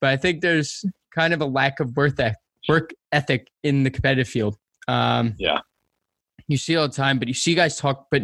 [0.00, 2.36] but i think there's kind of a lack of work ethic,
[2.68, 4.56] work ethic in the competitive field.
[4.88, 5.60] Um Yeah.
[6.48, 8.22] you see all the time but you see guys talk but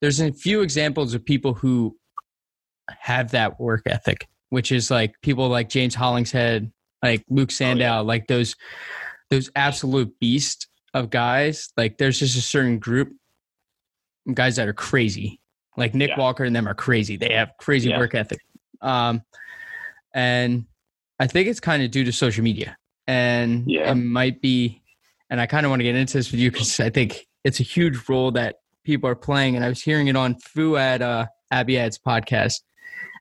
[0.00, 1.97] there's a few examples of people who
[3.00, 6.70] have that work ethic which is like people like james hollingshead
[7.02, 8.56] like luke Sandoe like those
[9.30, 11.70] those absolute beasts of guys.
[11.76, 13.10] Like there's just a certain group
[14.26, 15.38] of guys that are crazy.
[15.76, 16.18] Like Nick Yeah.
[16.18, 17.16] Walker and them are crazy.
[17.18, 17.98] They have crazy Yeah.
[17.98, 18.40] work ethic.
[18.80, 19.22] Um,
[20.14, 20.64] and
[21.20, 22.76] I think it's kind of due to social media.
[23.06, 23.90] And Yeah.
[23.90, 24.82] it might be,
[25.30, 27.60] and I kind of want to get into this with you because I think it's
[27.60, 29.56] a huge role that people are playing.
[29.56, 32.60] And I was hearing it on Fouad uh, Abby Abiad's podcast,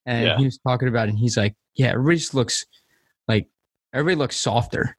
[0.08, 0.38] and Yeah.
[0.38, 1.12] he was talking about it.
[1.12, 2.66] And he's like, "Yeah, everybody just looks
[3.28, 3.48] like
[3.94, 4.98] everybody looks softer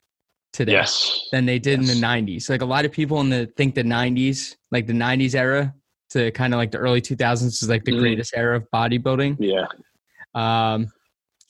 [0.53, 1.21] today Yes.
[1.33, 1.89] than they did Yes.
[1.91, 2.49] in the 90s.
[2.49, 5.75] Like a lot of people in the think the 90s, like the 90s era
[6.11, 7.99] to kind of like the early 2000s is like the Mhm.
[8.01, 9.37] greatest era of bodybuilding.
[9.41, 9.67] Yeah.
[10.35, 10.87] Um,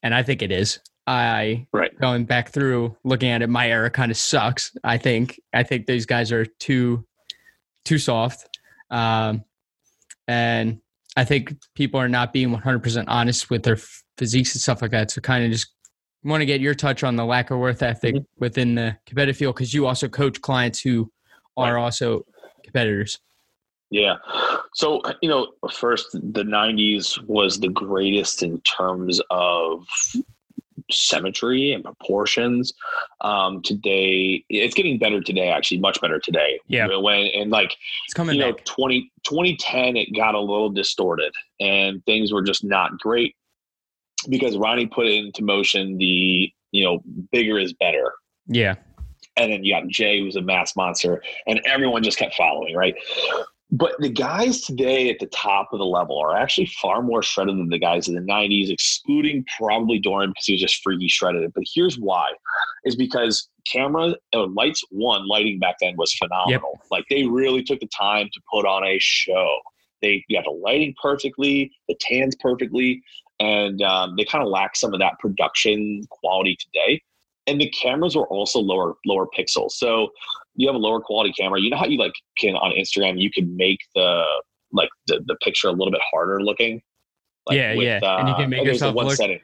[0.02, 0.80] and I think it is.
[1.06, 1.96] I Right.
[2.00, 4.76] going back through looking at it, my era kind of sucks.
[4.84, 5.40] I think.
[5.52, 7.04] I think these guys are too
[7.84, 8.58] too soft.
[8.90, 9.44] Um,
[10.26, 10.80] and
[11.18, 13.76] I think people are not being 100% honest with their
[14.16, 15.10] physiques and stuff like that.
[15.10, 15.66] So kind of just
[16.22, 18.26] want to get your touch on the lack of worth ethic Mhm.
[18.38, 21.10] within the competitive field because you also coach clients who
[21.56, 21.82] are Right.
[21.82, 22.24] also
[22.62, 23.18] competitors.
[23.90, 24.16] Yeah.
[24.74, 29.86] So, you know, first, the 90s was the greatest in terms of
[30.90, 32.72] symmetry and proportions.
[33.20, 36.58] Um, today, it's getting better today, actually, much better today.
[36.68, 36.86] Yeah.
[36.96, 38.64] When, and like, It's coming you know, back.
[38.64, 43.34] 20, 2010, it got a little distorted and things were just not great
[44.28, 47.00] because Ronnie put into motion the, you know,
[47.32, 48.12] bigger is better
[48.46, 48.74] Yeah.
[49.36, 52.94] and then you got Jay, who's a mass monster, and everyone just kept following, right?
[53.70, 57.58] But the guys today at the top of the level are actually far more shredded
[57.58, 61.52] than the guys in the 90s, excluding probably Dorian because he was just freaky shredded.
[61.52, 62.28] But here's why
[62.84, 66.80] is because camera uh, lights, one, lighting back then was phenomenal.
[66.90, 69.58] Like they really took the time to put on a show.
[70.00, 73.02] They got the lighting perfectly, the tans perfectly,
[73.38, 77.02] and um, they kind of lack some of that production quality today
[77.48, 79.72] and the cameras were also lower lower pixels.
[79.72, 80.10] So
[80.58, 81.60] you have a lower quality camera.
[81.60, 84.22] You know how you like can on Instagram you can make the
[84.72, 86.82] like the, the picture a little bit harder looking.
[87.46, 88.18] Like Yeah, with, yeah.
[88.18, 89.40] And you can uh, make there's yourself look- setting.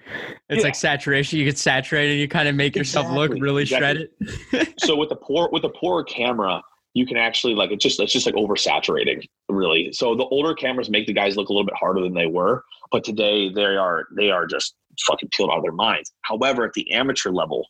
[0.51, 0.65] It's Yeah.
[0.65, 1.39] like saturation.
[1.39, 2.15] You get saturated.
[2.17, 4.09] You kind of make yourself look really exactly.
[4.51, 4.75] shredded.
[4.81, 6.61] so with the poor with the poorer camera,
[6.95, 9.93] you can actually like it's just it's just like oversaturating really.
[9.93, 12.65] So the older cameras make the guys look a little bit harder than they were,
[12.91, 14.75] but today they are they are just
[15.07, 16.13] fucking peeled out of their minds.
[16.23, 17.67] However, at the amateur level,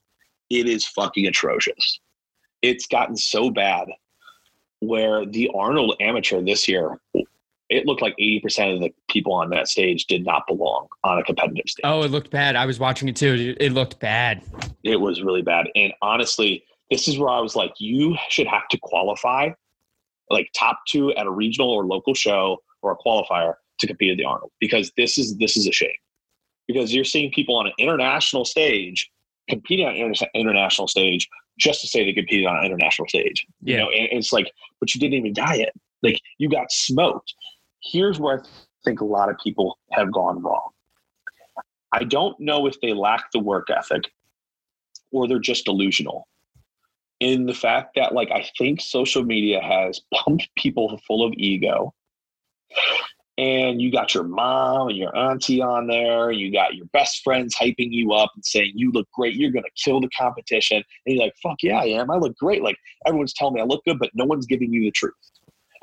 [0.50, 2.00] it is fucking atrocious.
[2.64, 3.88] It's gotten so bad
[4.80, 6.98] where the Arnold amateur this year,
[7.68, 11.22] it looked like 80% of the people on that stage did not belong on a
[11.22, 11.82] competitive stage.
[11.84, 12.56] Oh, it looked bad.
[12.56, 13.54] I was watching it too.
[13.60, 14.42] It- looked bad.
[14.82, 15.66] It was really bad.
[15.74, 19.50] And honestly, this is where I was like, you should have to qualify
[20.30, 24.16] like top two at a regional or local show or a qualifier to compete at
[24.16, 25.90] the Arnold because this is this is a shame.
[26.66, 29.10] Because you're seeing people on an international stage
[29.50, 33.46] competing on an inter- international stage just to say they competed on an international stage.
[33.62, 35.72] You know, and it's like, but you didn't even diet.
[36.02, 37.34] Like you got smoked.
[37.82, 38.44] Here's where I
[38.84, 40.70] think a lot of people have gone wrong.
[41.92, 44.10] I don't know if they lack the work ethic
[45.12, 46.26] or they're just delusional
[47.20, 51.94] in the fact that like i think social media has pumped people full of ego
[53.36, 57.54] and you got your mom and your auntie on there you got your best friends
[57.56, 59.34] hyping you up and saying you look great.
[59.34, 60.76] You're going to kill the competition.
[61.06, 62.10] And you're like fuck yeah i am.
[62.10, 62.62] I look great.
[62.62, 65.14] Like everyone's telling me i look good but no one's giving you the truth.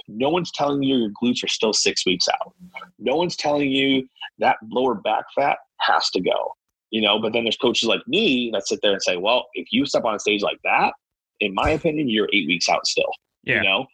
[0.08, 2.54] No one's telling you your glutes are still six weeks out.
[3.00, 4.08] No one's telling you
[4.40, 6.54] that lower back fat has to go
[6.92, 7.20] you know?
[7.20, 10.06] But then there's coaches like me that sit there and say well if you step
[10.06, 10.94] on a stage like that
[11.40, 13.12] in my opinion you're eight weeks out still
[13.44, 13.56] Yeah.
[13.58, 13.86] you know?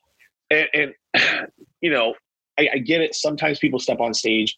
[0.52, 1.50] And, and
[1.82, 2.14] you know
[2.60, 3.16] I, I get it.
[3.16, 4.56] Sometimes people step on stage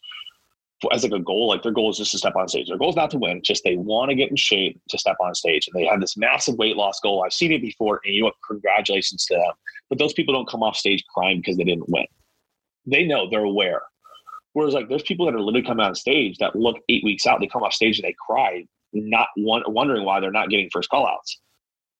[0.92, 2.68] as like a goal like their goal is just to step on stage.
[2.68, 5.16] Their goal is not to win just they want to get in shape to step
[5.20, 7.22] on stage and they have this massive weight loss goal.
[7.22, 9.52] I've seen it before and you know congratulations to them.
[9.88, 12.06] But those people don't come off stage crying because they didn't win.
[12.86, 13.82] They know they're aware.
[14.54, 17.40] Whereas like there's people that are literally coming on stage that look eight weeks out
[17.40, 20.88] they come off stage and they cry not one, wondering why they're not getting first
[20.88, 21.40] call outs.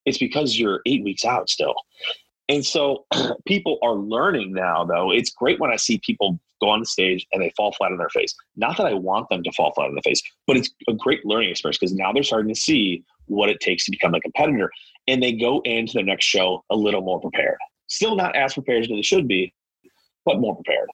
[0.07, 1.75] It's because you're eight weeks out still.
[2.51, 3.07] And so
[3.47, 5.13] people are learning now, though.
[5.13, 7.99] It's great when I see people go on the stage and they fall flat on
[7.99, 8.35] their face.
[8.57, 11.25] Not that I want them to fall flat on the face, but it's a great
[11.25, 14.71] learning experience because now they're starting to see what it takes to become a competitor.
[15.07, 17.57] And they go into their next show a little more prepared.
[17.87, 19.55] Still not as prepared as they should be,
[20.25, 20.89] but more prepared.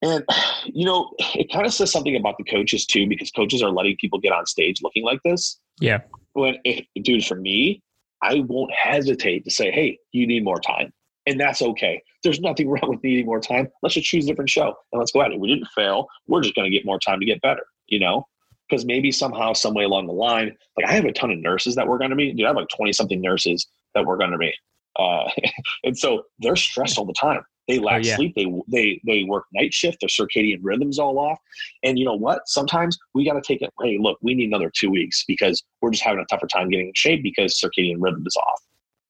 [0.00, 0.24] And,
[0.64, 3.96] you know, it kind of says something about the coaches too, because coaches are letting
[4.00, 5.58] people get on stage looking like this.
[5.80, 6.02] Yeah.
[6.34, 7.82] When, if, dude, for me,
[8.22, 10.92] I won't hesitate to say, hey, you need more time.
[11.26, 12.02] And that's okay.
[12.22, 13.68] There's nothing wrong with needing more time.
[13.82, 15.40] Let's just choose a different show and let's go at it.
[15.40, 16.06] We didn't fail.
[16.26, 18.26] We're just going to get more time to get better, you know?
[18.68, 21.74] Because maybe somehow, some way along the line, like I have a ton of nurses
[21.74, 22.32] that work under me.
[22.32, 24.52] Dude, I have like 20 something nurses that we're going to be.
[24.98, 25.28] Uh,
[25.84, 27.42] and so they're stressed all the time.
[27.68, 28.16] They lack Oh, yeah.
[28.16, 28.34] sleep.
[28.34, 29.98] They they they work night shift.
[30.00, 31.38] Their circadian rhythms all off.
[31.82, 32.42] And you know what?
[32.46, 33.70] Sometimes we got to take it.
[33.80, 36.88] Hey, look, we need another two weeks because we're just having a tougher time getting
[36.88, 38.60] in shape because circadian rhythm is off.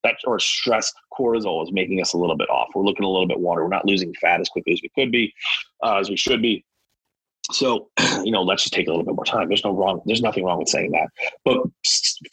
[0.05, 2.69] That or stress cortisol is making us a little bit off.
[2.75, 3.62] We're looking a little bit water.
[3.62, 5.33] We're not losing fat as quickly as we could be,
[5.83, 6.65] uh, as we should be.
[7.53, 7.88] So,
[8.25, 9.49] you know, let's just take a little bit more time.
[9.49, 10.03] There's no wrong.
[10.05, 11.09] There's nothing wrong with saying that.
[11.45, 11.59] But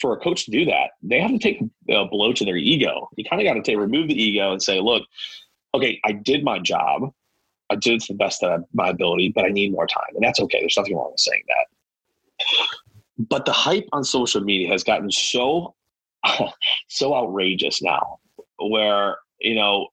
[0.01, 3.09] for a coach to do that, they have to take a blow to their ego.
[3.17, 5.03] You kind of got to take remove the ego and say, look,
[5.73, 7.13] okay, I did my job.
[7.69, 10.59] I did the best of my ability, but I need more time, and that's okay.
[10.59, 12.67] There's nothing wrong with saying that.
[13.29, 15.75] But the hype on social media has gotten so
[16.87, 18.19] so outrageous now,
[18.57, 19.89] where you know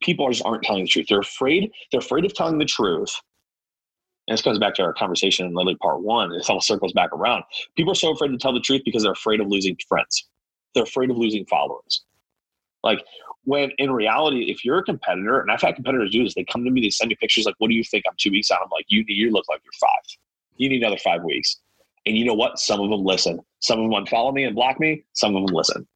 [0.00, 1.06] people just aren't telling the truth.
[1.08, 1.70] They're afraid.
[1.90, 3.14] They're afraid of telling the truth.
[4.26, 6.32] And this comes back to our conversation in literally part one.
[6.32, 7.44] It all circles back around.
[7.76, 10.28] People are so afraid to tell the truth because they're afraid of losing friends.
[10.74, 12.04] They're afraid of losing followers.
[12.82, 13.02] Like
[13.44, 16.64] when in reality, if you're a competitor, and I've had competitors do this, they come
[16.64, 18.04] to me, they send me pictures like, "What do you think?
[18.08, 20.04] I'm two weeks out." I'm like, "You you look like you're five.
[20.56, 21.56] You need another five weeks."
[22.06, 22.58] And you know what?
[22.58, 23.40] Some of them listen.
[23.60, 25.04] Some of them unfollow me and block me.
[25.14, 25.86] Some of them listen.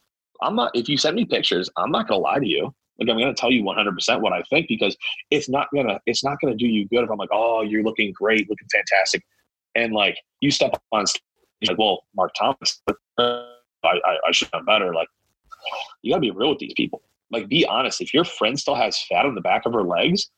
[0.43, 0.73] I'm not.
[0.75, 2.75] If you send me pictures, I'm not to lie to you.
[2.99, 4.97] Like I'm to tell you 100 percent what I think because
[5.31, 8.13] it's not gonna it's not gonna do you good if I'm like, "Oh, you're looking
[8.13, 9.25] great, looking fantastic,"
[9.75, 11.05] and like you step on
[11.67, 12.83] like, "Well, Mark Thomas,
[13.19, 13.45] I,
[13.85, 15.09] I, I should have done better." Like
[16.03, 17.03] you got to be real with these people.
[17.31, 18.01] Like be honest.
[18.01, 20.31] If your friend still has fat on the back of her legs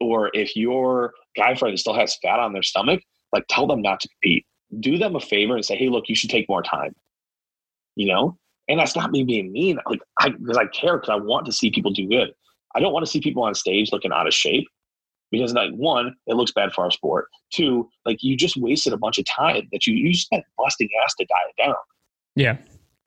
[0.00, 3.00] or if your guy friend still has fat on their stomach
[3.32, 4.44] like tell them not to compete.
[4.80, 6.94] Do them a favor and say hey look you should take more time.
[7.96, 8.36] You know?
[8.68, 9.78] And that's not me being mean.
[9.86, 12.32] Like i because i care because i want to see people do good.
[12.74, 14.66] I don't want to see people on stage looking out of shape
[15.30, 17.26] because like one it looks bad for our sport.
[17.52, 21.14] Two like you just wasted a bunch of time that you you spent busting ass
[21.16, 21.76] to diet down.
[22.36, 22.56] Yeah.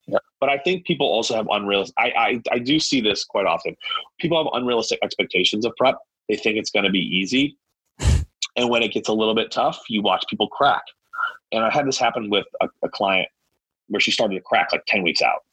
[0.08, 0.18] Yeah.
[0.40, 1.96] But I think people also have unrealistic.
[1.98, 3.76] I, I I do see this quite often.
[4.20, 5.96] People have unrealistic expectations of prep.
[6.30, 7.58] They think it's going to be easy,
[8.58, 10.84] and when it gets a little bit tough, you watch people crack.
[11.52, 13.28] And I had this happen with a, a client
[13.88, 15.44] where she started to crack like ten weeks out,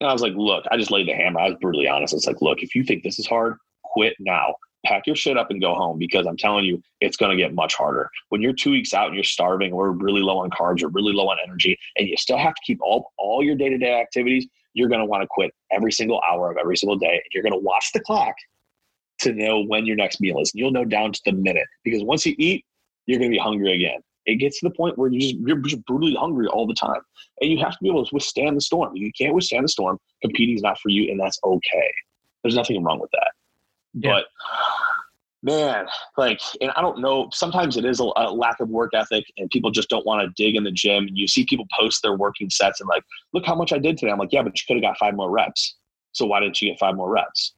[0.00, 1.40] and I was like, "Look, I just laid the hammer.
[1.40, 2.14] I was brutally honest.
[2.14, 4.54] It's like, look, if you think this is hard, quit now.
[4.84, 7.54] Pack your shit up and go home because I'm telling you, it's going to get
[7.54, 8.10] much harder.
[8.30, 11.12] When you're two weeks out and you're starving, or really low on carbs, or really
[11.12, 14.00] low on energy, and you still have to keep all all your day to day
[14.00, 17.12] activities, you're going to want to quit every single hour of every single day.
[17.12, 18.34] And you're going to watch the clock
[19.20, 20.50] to know when your next meal is.
[20.54, 22.64] You'll know down to the minute because once you eat,
[23.06, 24.00] you're going to be hungry again.
[24.26, 27.00] It gets to the point where you just you're just brutally hungry all the time,
[27.40, 28.96] and you have to be able to withstand the storm.
[28.96, 31.92] If you can't withstand the storm, competing is not for you, and that's okay.
[32.42, 33.32] There's nothing wrong with that.
[33.94, 34.20] Yeah.
[34.20, 34.24] But
[35.42, 37.28] man, like, and I don't know.
[37.32, 40.42] Sometimes it is a, a lack of work ethic, and people just don't want to
[40.42, 41.06] dig in the gym.
[41.06, 43.98] And you see people post their working sets and like, look how much I did
[43.98, 44.12] today.
[44.12, 45.76] I'm like, yeah, but you could have got five more reps.
[46.12, 47.54] So why didn't you get five more reps?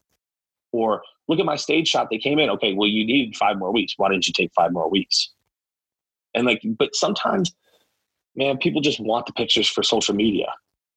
[0.73, 2.09] Or look at my stage shot.
[2.11, 2.51] They came in.
[2.51, 3.95] Okay, well, you needed five more weeks.
[3.97, 5.31] Why didn't you take five more weeks?
[6.35, 7.55] And like, but sometimes,
[8.35, 10.47] man, people just want the pictures for social media.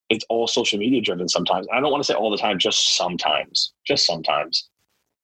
[0.10, 1.68] It's all social media driven sometimes.
[1.72, 4.70] I don't want to say all the time, just sometimes, just sometimes.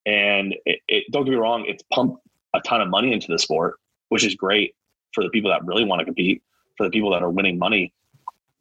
[0.06, 2.20] And it, it, don't get me wrong, it's pumped
[2.54, 3.76] a ton of money into the sport,
[4.10, 4.76] which is great
[5.13, 6.42] for the people that really want to compete,
[6.78, 7.94] for the people that are winning money,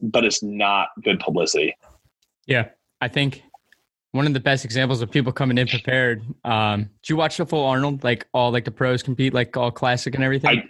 [0.01, 1.77] but it's not good publicity.
[2.47, 2.69] Yeah.
[3.01, 3.43] I think
[4.13, 6.23] one of the best examples of people coming in prepared.
[6.45, 8.05] Um, did you watch the full Arnold?
[8.05, 10.69] Like all like the pros compete, like all classic and everything?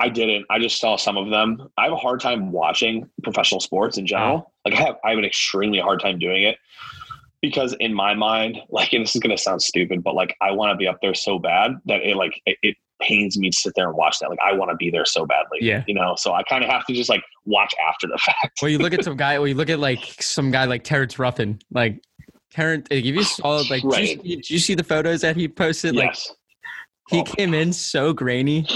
[0.00, 0.46] I didn't.
[0.48, 1.68] I just saw some of them.
[1.76, 4.52] I have a hard time watching professional sports in general.
[4.64, 6.56] Like I have, I have an extremely hard time doing it
[7.42, 10.72] because in my mind, like, and this is gonna sound stupid, but like, I want
[10.72, 13.72] to be up there so bad that it like it, it pains me to sit
[13.76, 14.28] there and watch that.
[14.28, 15.58] Like, I want to be there so badly.
[15.62, 15.82] Yeah.
[15.88, 18.58] You know, so I kind of have to just like watch after the fact.
[18.60, 21.18] well, you look at some guy, well, you look at like some guy like Terrence
[21.18, 22.02] Ruffin, like
[22.50, 25.94] Terrence, if you saw like, did, you, did you see the photos that he posted?
[25.96, 26.32] Like yes.
[27.08, 28.66] he Oh, came in so grainy,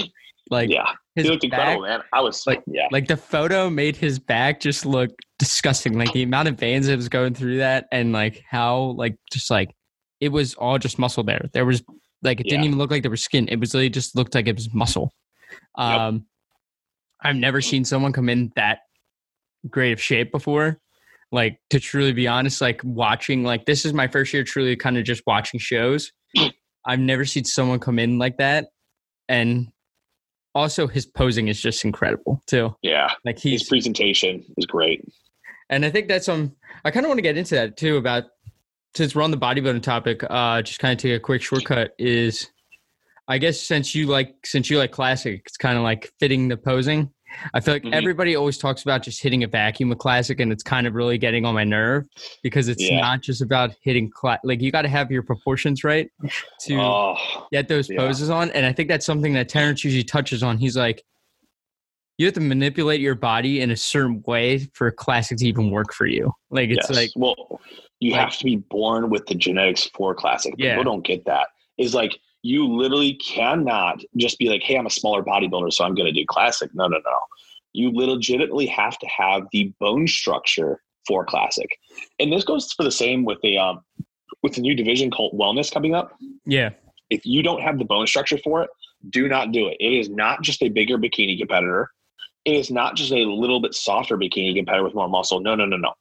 [0.51, 0.87] like yeah.
[1.17, 2.01] his He looked back, incredible, man.
[2.13, 2.89] I was like- yeah.
[2.93, 5.11] like the photo made his back just look
[5.49, 5.99] disgusting.
[5.99, 9.51] Like the amount of veins that was going through that, and like how like just
[9.51, 9.75] like
[10.21, 11.49] it was all just muscle there.
[11.53, 11.83] There was
[12.23, 13.49] like it didn't even look like there was skin.
[13.49, 15.13] It was really just looked like it was muscle.
[15.79, 15.99] Yep.
[15.99, 16.27] Um,
[17.23, 18.81] I've never seen someone come in that
[19.69, 20.79] great of shape before.
[21.33, 24.97] Like to truly be honest, like watching like this is my first year truly kind
[24.99, 26.13] of just watching shows.
[26.87, 28.67] I've never seen someone come in like that,
[29.29, 29.69] and
[30.55, 32.75] also his posing is just incredible too.
[32.83, 33.11] Yeah.
[33.25, 35.03] Like His presentation is great.
[35.71, 36.55] And I think that's um
[36.85, 38.25] I kind of want to get into that too about
[38.95, 42.49] since we're on the bodybuilding topic, uh just kind of take a quick shortcut is
[43.29, 46.57] I guess since you like since you like classic, it's kind of like fitting the
[46.57, 47.11] posing.
[47.53, 47.93] I feel like Mhm.
[47.95, 51.19] everybody always talks about just hitting a vacuum with classic, and it's kind of really
[51.19, 52.05] getting on my nerve
[52.45, 53.01] because it's Yeah.
[53.01, 56.09] not just about hitting cla- like you got to have your proportions right
[56.67, 57.17] to Oh,
[57.51, 57.97] get those yeah.
[57.97, 58.53] poses on.
[58.53, 60.59] And I think that's something that Terrence usually touches on.
[60.59, 61.03] He's like,
[62.19, 65.93] you have to manipulate your body in a certain way for classic to even work
[65.93, 66.33] for you.
[66.51, 66.97] Like it's yes.
[66.97, 67.61] like, well,
[68.01, 70.55] you like- have to be born with the genetics for classic.
[70.57, 70.77] Yeah.
[70.77, 71.49] People don't get that.
[71.77, 75.95] Is like you literally cannot just be like, hey, I'm a smaller bodybuilder, so I'm
[75.95, 76.71] going to do classic.
[76.75, 77.19] No, no, no.
[77.73, 81.77] You legitimately have to have the bone structure for classic,
[82.21, 83.81] and this goes for the same with the um
[84.43, 86.13] with the new division called wellness coming up.
[86.45, 86.71] yeah,
[87.11, 88.71] If you don't have the bone structure for it,
[89.11, 89.77] do not do it.
[89.81, 91.91] It is not just a bigger bikini competitor.
[92.45, 95.41] It is not just a little bit softer bikini compared with more muscle.
[95.41, 95.93] No, no, no, no.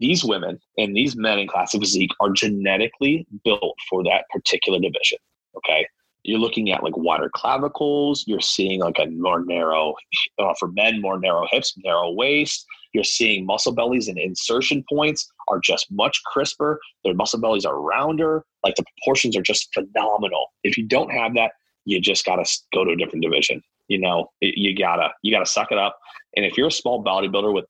[0.00, 5.18] These women and these men in classic physique are genetically built for that particular division.
[5.56, 5.86] Okay.
[6.24, 8.24] You're looking at like wider clavicles.
[8.26, 9.94] You're seeing like a more narrow,
[10.38, 12.66] uh, for men, more narrow hips, narrow waist.
[12.92, 16.80] You're seeing muscle bellies and insertion points are just much crisper.
[17.04, 18.44] Their muscle bellies are rounder.
[18.62, 20.46] Like the proportions are just phenomenal.
[20.62, 21.52] If you don't have that,
[21.84, 23.62] you just got to go to a different division.
[23.88, 25.98] You know, It- you gotta you gotta suck it up.
[26.36, 27.66] And if you're a small bodybuilder with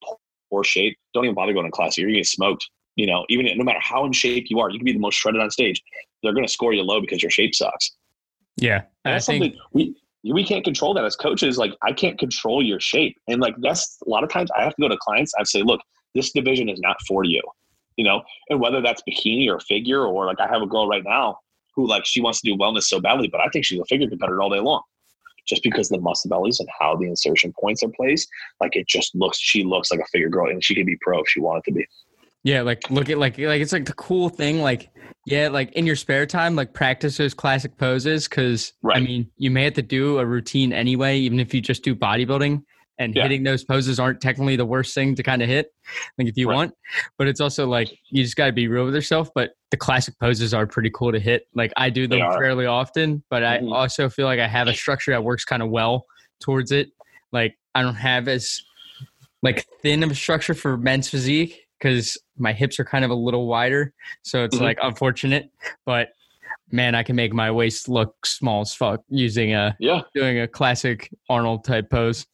[0.50, 1.96] poor shape, don't even bother going to class.
[1.98, 2.68] You're gonna get smoked.
[2.96, 5.16] You know, even no matter how in shape you are, you can be the most
[5.16, 5.82] shredded on stage.
[6.22, 7.96] They're gonna score you low because your shape sucks.
[8.56, 8.82] yeah.
[9.04, 9.94] And that's think something we
[10.32, 11.58] we can't control that as coaches.
[11.58, 14.74] Like I can't control your shape, and like that's a lot of times I have
[14.76, 15.32] to go to clients.
[15.38, 15.80] I say, look,
[16.14, 17.42] this division is not for you.
[17.96, 21.04] You know, and whether that's bikini or figure, or like I have a girl right
[21.04, 21.38] now
[21.74, 24.08] who like she wants to do wellness so badly, but I think she's a figure
[24.08, 24.82] competitor all day long.
[25.46, 28.28] Just because the muscle bellies and how the insertion points are placed,
[28.60, 31.20] like it just looks, she looks like a figure girl, and she could be pro
[31.20, 31.86] if she wanted to be.
[32.44, 34.60] Yeah, like look at like like it's like the cool thing.
[34.60, 34.90] Like
[35.26, 39.50] yeah, like in your spare time, like practice those classic poses because I mean you
[39.50, 42.62] may have to do a routine anyway, even if you just do bodybuilding.
[42.98, 43.22] And Yeah.
[43.24, 45.72] hitting those poses aren't technically the worst thing to kind of hit,
[46.16, 46.54] like if you Right.
[46.54, 46.74] want.
[47.18, 49.30] But it's also like you just got to be real with yourself.
[49.34, 51.48] But the classic poses are pretty cool to hit.
[51.54, 53.74] Like I do them fairly often, but I Mhm.
[53.74, 56.06] also feel like I have a structure that works kind of well
[56.40, 56.90] towards it.
[57.32, 58.62] Like I don't have as
[59.42, 63.14] like thin of a structure for men's physique because my hips are kind of a
[63.14, 63.92] little wider.
[64.22, 64.62] So it's Mhm.
[64.62, 65.50] like unfortunate,
[65.84, 66.10] but
[66.70, 70.46] man, I can make my waist look small as fuck using a Yeah, doing a
[70.48, 72.26] classic Arnold type pose.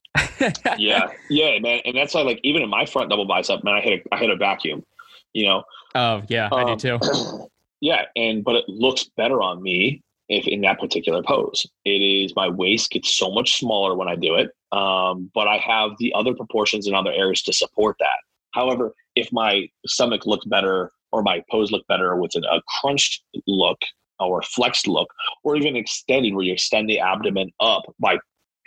[0.79, 1.81] Yeah, yeah, man.
[1.85, 4.19] And that's why, like, even in my front double bicep, man, I hit a, I
[4.19, 4.85] hit a vacuum.
[5.33, 7.49] You know, Oh yeah, I do Um, too.
[7.81, 11.67] yeah, and but it looks better on me if in that particular pose.
[11.85, 15.59] It is my waist gets so much smaller when I do it, um, but I
[15.59, 18.19] have the other proportions in other areas to support that.
[18.53, 23.23] However, if my stomach looked better or my pose looked better with an, a crunched
[23.47, 23.79] look
[24.21, 25.09] or flexed look,
[25.45, 28.19] or even extending where you extend the abdomen up by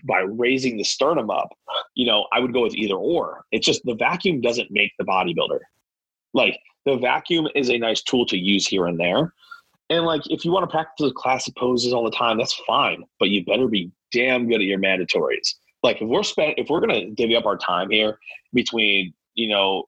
[0.04, 1.50] by raising the sternum up,
[1.96, 3.46] you know, I would go with either or.
[3.52, 5.60] It's just the vacuum doesn't make the bodybuilder.
[6.34, 9.34] Like the vacuum is a nice tool to use here and there.
[9.90, 13.04] And like if you want to practice the classic poses all the time, that's fine.
[13.20, 15.56] But you better be damn good at your mandatories.
[15.84, 18.18] Like if we're spent if we're gonna divvy up our time here
[18.54, 19.86] between, you know,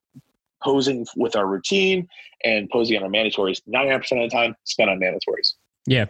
[0.64, 2.08] posing with our routine
[2.44, 5.54] and posing on our mandatories, 99% of the time spent on mandatories.
[5.86, 6.06] Yeah.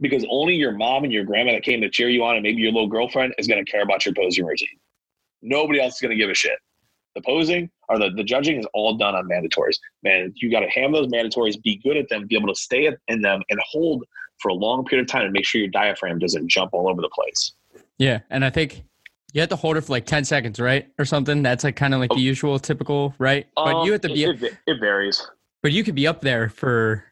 [0.00, 2.60] Because only your mom and your grandma that came to cheer you on and maybe
[2.60, 4.68] your little girlfriend is gonna care about your posing routine.
[5.42, 6.58] Nobody else is gonna give a shit.
[7.14, 9.78] The posing or the, the judging is all done on mandatories.
[10.02, 12.94] Man, you got to have those mandatories, be good at them, be able to stay
[13.08, 14.04] in them and hold
[14.38, 17.00] for a long period of time and make sure your diaphragm doesn't jump all over
[17.00, 17.52] the place.
[17.96, 18.82] Yeah, and I think
[19.32, 21.42] you have to hold it for like ten seconds, right, or something.
[21.42, 23.46] That's like kind of like the usual, typical, right?
[23.54, 25.26] but Um, you have to be, It, it, it varies.
[25.62, 27.02] but you could be up there for,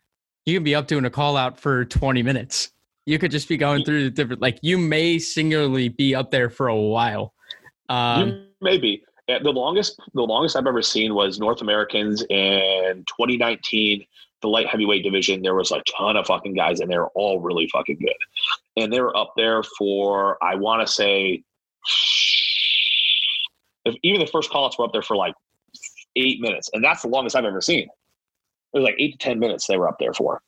[0.44, 2.72] you can be up doing a call out for twenty minutes.
[3.06, 6.48] You could just be going through the different, like you may singularly be up there
[6.48, 7.34] for a while.
[7.88, 14.04] Um, maybe Uh, the longest the longest I've ever seen was North Americans in 2019.
[14.42, 17.40] The light heavyweight division, there was a ton of fucking guys, and they were all
[17.40, 18.16] really fucking good.
[18.76, 21.42] And they were up there for I want to say,
[23.86, 25.34] if even the first call outs were up there for like
[26.16, 27.84] eight minutes, and that's the longest I've ever seen.
[27.84, 30.42] It was like eight to ten minutes they were up there for.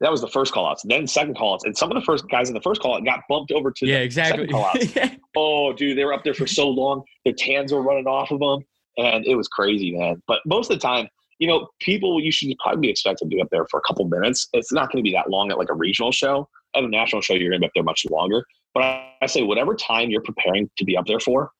[0.00, 0.82] That was the first call outs.
[0.86, 1.64] Then second call outs.
[1.64, 3.86] And some of the first guys in the first call out got bumped over to
[3.86, 4.46] yeah, the exactly.
[4.50, 5.16] second call outs.
[5.36, 7.02] Oh, dude, they were up there for so long.
[7.24, 8.64] Their tans were running off of them,
[8.96, 10.22] and it was crazy, man.
[10.26, 11.08] But most of the time,
[11.38, 14.04] you know, people you should probably be expected to be up there for a couple
[14.06, 14.48] minutes.
[14.52, 16.48] It's not going to be that long at like a regional show.
[16.76, 18.44] At a national show, you're going to be up there much longer.
[18.74, 21.50] But I, I say, whatever time you're preparing to be up there for,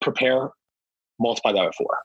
[0.00, 0.50] prepare,
[1.18, 1.98] multiply that by four.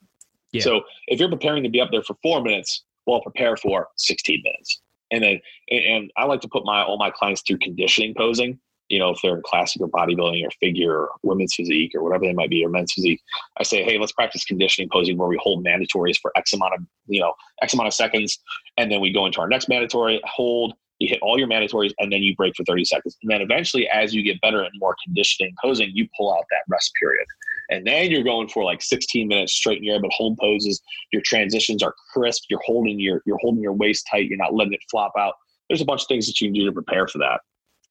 [0.52, 0.62] Yeah.
[0.62, 4.42] So if you're preparing to be up there for four minutes, well, prepare for 16
[4.42, 4.80] minutes.
[5.10, 5.40] And then,
[5.70, 9.18] and, I like to put my all my clients through conditioning posing you know, if
[9.22, 12.64] they're in classic or bodybuilding or figure or women's physique or whatever they might be,
[12.64, 13.20] or men's physique,
[13.58, 16.80] I say, hey, let's practice conditioning posing where we hold mandatories for X amount of,
[17.06, 18.38] you know, X amount of seconds.
[18.76, 22.12] And then we go into our next mandatory, hold, you hit all your mandatories, and
[22.12, 23.16] then you break for 30 seconds.
[23.22, 26.62] And then eventually, as you get better and more conditioning posing, you pull out that
[26.68, 27.26] rest period.
[27.70, 30.80] And then you're going for like 16 minutes straight in your but hold poses.
[31.12, 32.44] Your transitions are crisp.
[32.48, 34.26] You're holding your you're holding your waist tight.
[34.26, 35.34] You're not letting it flop out.
[35.68, 37.40] There's a bunch of things that you can do to prepare for that.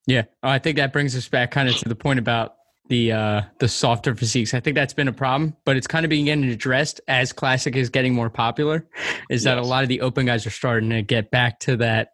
[0.08, 2.56] Yeah, oh, I think that brings us back kind of to the point about
[2.88, 4.54] the uh the softer physiques.
[4.54, 7.76] I think that's been a problem, but it's kind of being getting addressed as classic
[7.76, 8.88] is getting more popular.
[9.30, 12.10] Is that a lot of the open guys are starting to get back to that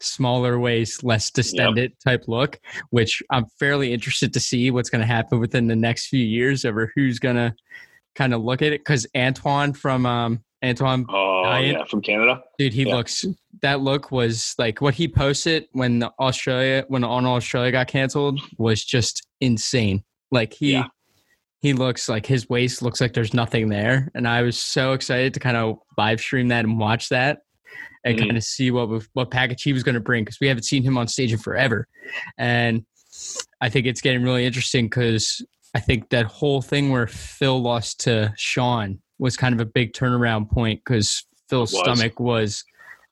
[0.00, 1.98] smaller waist, less distended yep.
[2.04, 6.08] type look, which I'm fairly interested to see what's going to happen within the next
[6.08, 7.54] few years over who's going to
[8.14, 8.80] kind of look at it.
[8.80, 12.94] Because Antoine from um, Antoine, oh yeah, from Canada, dude, he yeah.
[12.94, 13.24] looks.
[13.62, 18.40] That look was like what he posted when the Australia when on Australia got canceled
[18.58, 20.04] was just insane.
[20.30, 20.72] Like he.
[20.72, 20.86] Yeah.
[21.62, 25.34] He looks like his waist looks like there's nothing there, and I was so excited
[25.34, 27.38] to kind of live stream that and watch that
[28.06, 28.28] and mm-hmm.
[28.28, 30.82] kind of see what what package he was going to bring because we haven't seen
[30.82, 31.88] him on stage in forever,
[32.38, 32.86] and
[33.60, 35.44] I think it's getting really interesting because
[35.74, 39.92] I think that whole thing where Phil lost to Shawn was kind of a big
[39.92, 41.80] turnaround point because Phil's was.
[41.82, 42.64] stomach was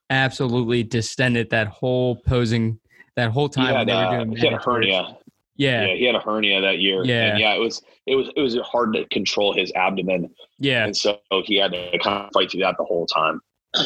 [0.09, 2.79] absolutely distended that whole posing
[3.15, 5.17] that whole time he had, they were doing he had a hernia.
[5.57, 5.85] Yeah.
[5.85, 7.03] yeah, he had a hernia that year.
[7.05, 10.29] Yeah, and yeah, it was it was it was hard to control his abdomen.
[10.59, 13.41] Yeah, and so he had to kind of fight through that the whole time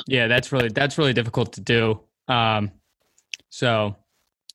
[0.08, 2.02] yeah, that's really that's really difficult to do.
[2.28, 2.72] Um,
[3.50, 3.96] so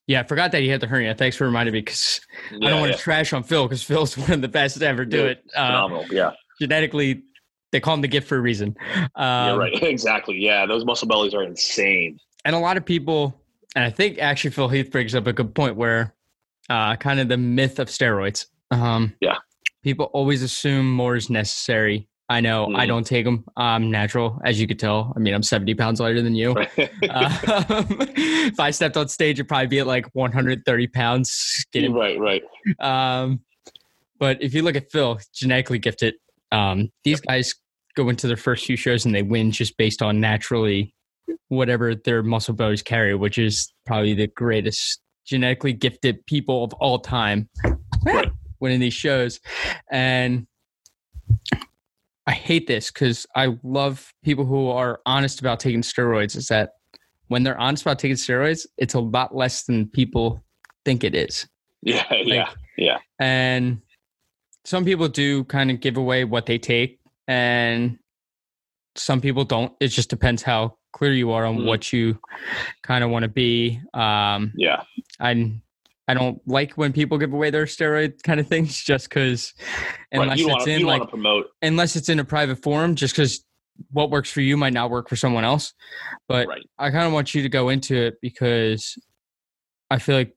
[0.07, 1.15] yeah, I forgot that he had the hernia.
[1.15, 2.21] Thanks for reminding me because
[2.51, 4.85] yeah, I don't want to trash on Phil because Phil's one of the best to
[4.85, 5.45] ever do yeah, it.
[5.55, 6.31] Uh, phenomenal, yeah.
[6.59, 7.23] Genetically,
[7.71, 8.75] they call him the gift for a reason.
[8.95, 9.73] Um, yeah, right.
[9.83, 10.37] Exactly.
[10.37, 12.19] Yeah, those muscle bellies are insane.
[12.45, 13.39] And a lot of people,
[13.75, 16.13] and I think actually Phil Heath brings up a good point where
[16.69, 18.45] uh, kind of the myth of steroids.
[18.71, 19.37] Um, yeah.
[19.83, 22.75] People always assume more is necessary I know mm.
[22.75, 23.43] I don't take them.
[23.55, 25.13] I'm natural, as you could tell.
[25.15, 26.51] I mean, I'm 70 pounds lighter than you.
[26.51, 31.65] um, if I stepped on stage, it'd probably be at like 130 pounds.
[31.75, 32.43] Right, right.
[32.79, 33.41] Um,
[34.17, 36.15] but if you look at Phil, genetically gifted,
[36.51, 37.27] um, these yep.
[37.27, 37.53] guys
[37.95, 40.93] go into their first few shows and they win just based on naturally
[41.49, 46.99] whatever their muscle bellies carry, which is probably the greatest genetically gifted people of all
[46.99, 47.49] time
[48.05, 48.31] right.
[48.59, 49.39] winning these shows.
[49.91, 50.47] And
[52.27, 56.35] I hate this because I love people who are honest about taking steroids.
[56.35, 56.71] Is that
[57.27, 60.43] when they're honest about taking steroids, it's a lot less than people
[60.83, 61.47] think it is.
[61.81, 62.97] Yeah, like, yeah, yeah.
[63.19, 63.81] And
[64.63, 67.97] some people do kind of give away what they take, and
[68.95, 69.73] some people don't.
[69.79, 71.67] It just depends how clear you are on mm-hmm.
[71.67, 72.17] what you
[72.81, 73.79] kind of want to be.
[73.93, 74.83] Um, yeah,
[75.19, 75.59] I
[76.07, 79.53] I don't like when people give away their steroid kind of things just because
[80.11, 80.39] unless right.
[80.39, 83.43] it's wanna, in like promote unless it's in a private forum, just because
[83.91, 85.73] what works for you might not work for someone else.
[86.27, 86.61] But right.
[86.77, 88.97] I kind of want you to go into it because
[89.89, 90.35] I feel like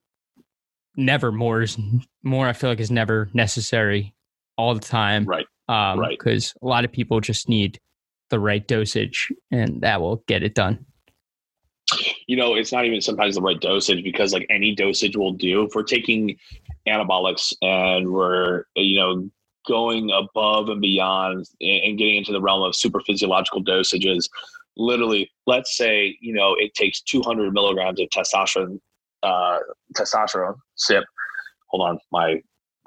[0.97, 1.79] never more is
[2.23, 2.47] more.
[2.47, 4.15] I feel like is never necessary
[4.57, 5.25] all the time.
[5.25, 5.47] Right.
[5.69, 6.19] Um, right.
[6.19, 7.79] Because a lot of people just need
[8.31, 10.87] the right dosage, and that will get it done
[12.29, 15.65] you know, it's not even sometimes the right dosage because like any dosage will do.
[15.65, 16.37] If we're taking
[16.87, 19.31] anabolics and we're, you know,
[19.67, 24.29] going above and beyond and getting into the realm of super physiological dosages,
[24.77, 28.79] literally, let's say, you know, it takes 200 milligrams of testosterone,
[29.23, 29.59] uh,
[29.97, 31.05] testosterone cyp.
[31.69, 32.43] Hold on, my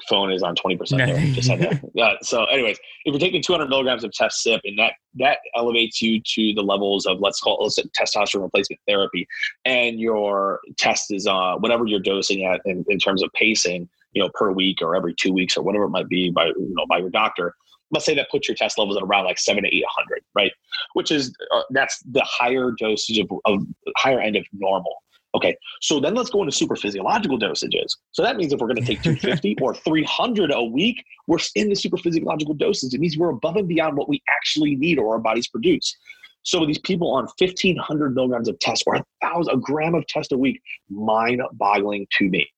[0.08, 1.18] phone is on 20% there.
[1.34, 1.82] Just that.
[1.94, 2.14] Yeah.
[2.22, 6.22] So, anyways, if you're taking 200 milligrams of test cyp and that that elevates you
[6.22, 9.28] to the levels of let's call it let's say testosterone replacement therapy,
[9.66, 14.22] and your test is uh whatever you're dosing at in, in terms of pacing, you
[14.22, 16.86] know, per week or every two weeks or whatever it might be by you know
[16.88, 17.56] by your doctor.
[17.92, 20.52] Let's say that puts your test levels at around like seven to eight hundred, right?
[20.94, 23.64] Which is uh, that's the higher dosage of, of
[23.98, 24.96] higher end of normal.
[25.34, 27.96] Okay, so then let's go into super physiological dosages.
[28.12, 31.70] So that means if we're going to take 250 or 300 a week, we're in
[31.70, 32.94] the super physiological doses.
[32.94, 35.96] It means we're above and beyond what we actually need or our bodies produce.
[36.44, 40.32] So these people on 1,500 milligrams of test or a thousand, a gram of test
[40.32, 40.60] a week,
[40.90, 42.50] mind-boggling to me,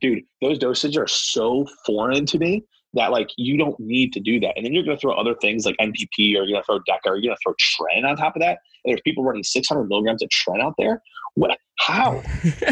[0.00, 0.22] dude.
[0.40, 4.54] Those dosages are so foreign to me that like you don't need to do that.
[4.56, 6.78] And then you're going to throw other things like NPP or you're going to throw
[6.80, 8.58] DECA or you're going to throw Tren on top of that.
[8.84, 11.02] And there's people running 600 milligrams of Tren out there.
[11.34, 11.58] What?
[11.78, 12.22] How?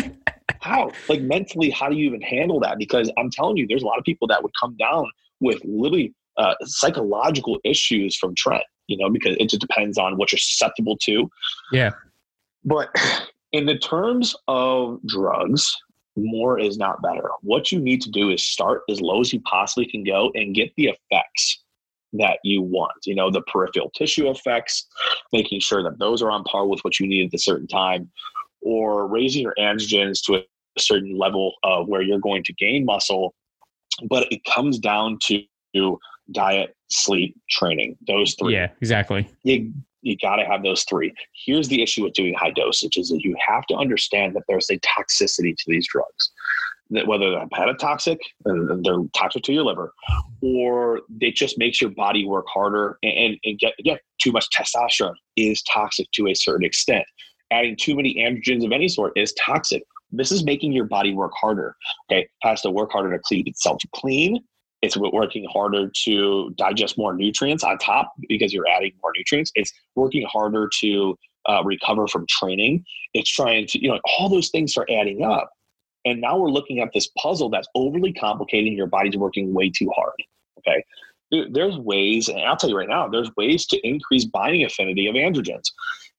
[0.60, 0.90] how?
[1.08, 2.78] Like mentally, how do you even handle that?
[2.78, 6.14] Because I'm telling you, there's a lot of people that would come down with literally
[6.36, 8.60] uh, psychological issues from Tren.
[8.88, 11.28] You know, because it just depends on what you're susceptible to.
[11.72, 11.90] Yeah.
[12.64, 12.94] But
[13.52, 15.76] in the terms of drugs,
[16.16, 17.30] more is not better.
[17.42, 20.54] What you need to do is start as low as you possibly can go and
[20.54, 21.62] get the effects
[22.14, 22.92] that you want.
[23.04, 24.86] You know, the peripheral tissue effects,
[25.32, 28.10] making sure that those are on par with what you need at a certain time,
[28.66, 30.42] or raising your androgens to a
[30.76, 33.32] certain level of where you're going to gain muscle.
[34.10, 35.98] But it comes down to
[36.32, 37.96] diet, sleep, training.
[38.08, 38.54] Those three.
[38.54, 39.28] Yeah, exactly.
[39.44, 41.12] You you got to have those three.
[41.46, 44.70] Here's the issue with doing high dosage is that you have to understand that there's
[44.70, 46.32] a toxicity to these drugs.
[46.90, 49.92] That whether they're hepatotoxic and they're toxic to your liver,
[50.42, 55.14] or it just makes your body work harder and, and get again too much testosterone
[55.36, 57.04] is toxic to a certain extent.
[57.50, 59.82] Adding too many androgens of any sort is toxic.
[60.10, 61.76] This is making your body work harder.
[62.10, 64.42] Okay, has to work harder to keep itself clean
[64.82, 69.50] it's working harder to digest more nutrients on top because you're adding more nutrients.
[69.54, 71.16] It's working harder to
[71.48, 72.84] uh, recover from training.
[73.14, 75.50] It's trying to, you know, all those things are adding up.
[76.04, 78.74] And now we're looking at this puzzle that's overly complicated.
[78.74, 80.14] Your body's working way too hard.
[80.58, 80.84] Okay.
[81.50, 85.16] There's ways, and I'll tell you right now, there's ways to increase binding affinity of
[85.16, 85.64] androgens.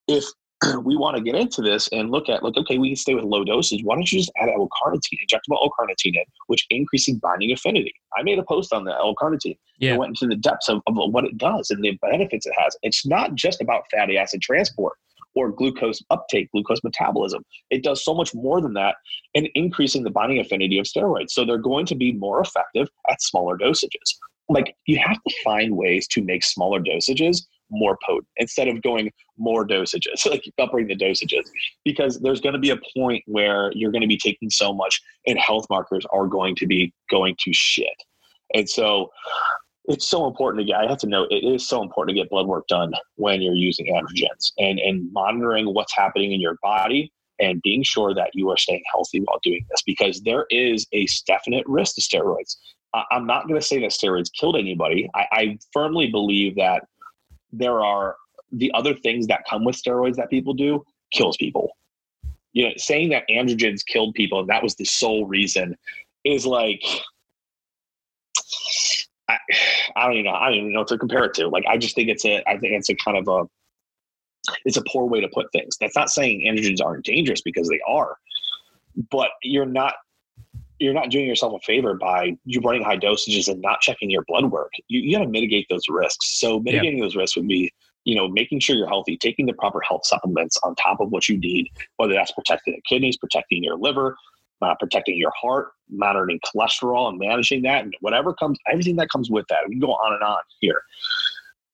[0.09, 0.25] If
[0.83, 3.23] we want to get into this and look at like okay we can stay with
[3.23, 7.93] low doses why don't you just add l-carnitine injectable l-carnitine in which increasing binding affinity
[8.17, 9.93] i made a post on the l-carnitine yeah.
[9.93, 12.75] I went into the depths of, of what it does and the benefits it has
[12.81, 14.93] it's not just about fatty acid transport
[15.37, 17.43] or glucose uptake, glucose metabolism.
[17.69, 18.95] It does so much more than that
[19.35, 21.29] and increasing the binding affinity of steroids.
[21.29, 24.15] So they're going to be more effective at smaller dosages.
[24.49, 29.11] Like you have to find ways to make smaller dosages more potent instead of going
[29.37, 31.49] more dosages, like upping the dosages,
[31.83, 35.01] because there's going to be a point where you're going to be taking so much
[35.25, 38.03] and health markers are going to be going to shit.
[38.53, 39.09] And so
[39.85, 42.29] it's so important to get, I have to know it is so important to get
[42.29, 47.11] blood work done when you're using androgens and, and monitoring what's happening in your body
[47.39, 51.07] and being sure that you are staying healthy while doing this because there is a
[51.25, 52.57] definite risk to steroids.
[53.11, 55.09] I'm not going to say that steroids killed anybody.
[55.13, 56.83] I, I firmly believe that
[57.51, 58.15] there are
[58.51, 61.71] the other things that come with steroids that people do kills people.
[62.53, 65.77] You know, saying that androgens killed people and that was the sole reason
[66.23, 66.83] is like
[69.29, 69.37] I,
[69.95, 70.31] I don't even know.
[70.31, 71.47] I don't even know what to compare it to.
[71.47, 72.37] Like, I just think it's a.
[72.47, 73.47] I think it's a kind of a.
[74.63, 75.75] It's a poor way to put things.
[75.79, 78.17] That's not saying androgens aren't dangerous because they are,
[79.11, 79.95] but you're not
[80.79, 84.23] you're not doing yourself a favor by you running high dosages and not checking your
[84.27, 84.71] blood work.
[84.87, 86.39] You, you got to mitigate those risks.
[86.39, 87.71] So mitigating those risks would be,
[88.03, 91.27] you know, making sure you're healthy, taking the proper health supplements on top of what
[91.27, 94.15] you need, whether that's protecting the kidneys, protecting your liver,
[94.61, 99.29] uh, protecting your heart, monitoring cholesterol and managing that, and whatever comes, everything that comes
[99.29, 99.59] with that.
[99.67, 100.81] We can go on and on here.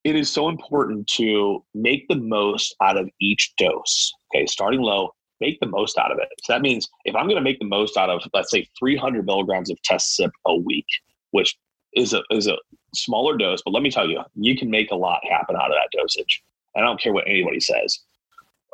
[0.03, 4.11] It is so important to make the most out of each dose.
[4.33, 6.29] Okay, starting low, make the most out of it.
[6.43, 9.25] So that means if I'm going to make the most out of, let's say, 300
[9.25, 10.85] milligrams of test cyp a week,
[11.31, 11.57] which
[11.93, 12.57] is a is a
[12.95, 15.75] smaller dose, but let me tell you, you can make a lot happen out of
[15.75, 16.43] that dosage.
[16.75, 17.99] I don't care what anybody says.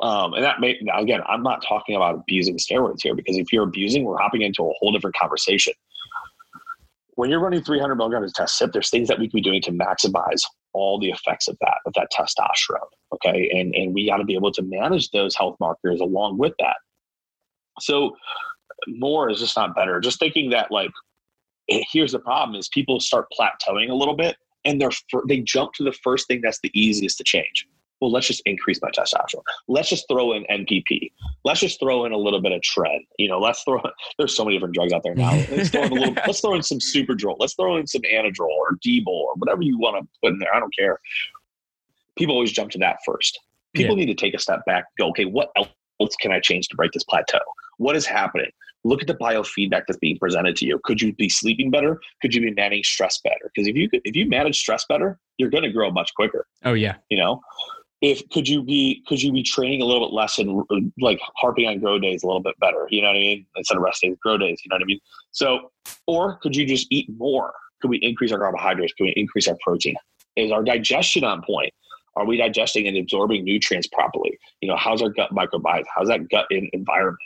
[0.02, 3.52] Um, and that may now again, I'm not talking about abusing steroids here because if
[3.52, 5.74] you're abusing, we're hopping into a whole different conversation.
[7.14, 9.60] When you're running 300 milligrams of test cyp, there's things that we can be doing
[9.62, 10.40] to maximize
[10.72, 12.78] all the effects of that of that testosterone
[13.14, 13.50] okay?
[13.50, 16.76] And and we got to be able to manage those health markers along with that.
[17.80, 18.16] So
[18.86, 20.00] more is just not better.
[20.00, 20.90] Just thinking that like
[21.70, 24.90] eh, here's the problem is people start plateauing a little bit and they're
[25.28, 27.66] they jump to the first thing that's the easiest to change
[28.00, 29.42] well, let's just increase my testosterone.
[29.68, 31.12] Let's just throw in NPP.
[31.44, 32.98] Let's just throw in a little bit of tren.
[33.18, 33.80] You know, let's throw.
[34.18, 35.32] There's so many different drugs out there now.
[35.50, 36.14] Let's throw in a little.
[36.26, 37.36] let's throw in some Superdrol.
[37.38, 40.54] Let's throw in some Anadrol or Dbol or whatever you want to put in there.
[40.54, 40.98] I don't care.
[42.16, 43.38] People always jump to that first.
[43.74, 44.04] People yeah.
[44.04, 44.84] need to take a step back.
[44.98, 47.38] Go, okay, what else can I change to break this plateau?
[47.78, 48.50] What is happening?
[48.82, 50.80] Look at the biofeedback that's being presented to you.
[50.84, 52.00] Could you be sleeping better?
[52.22, 53.50] Could you be managing stress better?
[53.54, 56.46] Because if you could, if you manage stress better, you're going to grow much quicker.
[56.64, 56.96] Oh yeah.
[57.10, 57.40] You know,
[58.00, 60.62] if could you be could you be training a little bit less and
[61.00, 63.76] like harping on grow days a little bit better you know what i mean instead
[63.76, 65.00] of rest days grow days you know what i mean?
[65.32, 65.70] So
[66.06, 67.52] or could you just eat more?
[67.80, 68.92] Could we increase our carbohydrates?
[68.94, 69.96] Could we increase our protein?
[70.36, 71.72] Is our digestion on point?
[72.16, 74.38] Are we digesting and absorbing nutrients properly?
[74.60, 75.84] You know how's our gut microbiome?
[75.94, 77.18] How's that gut environment?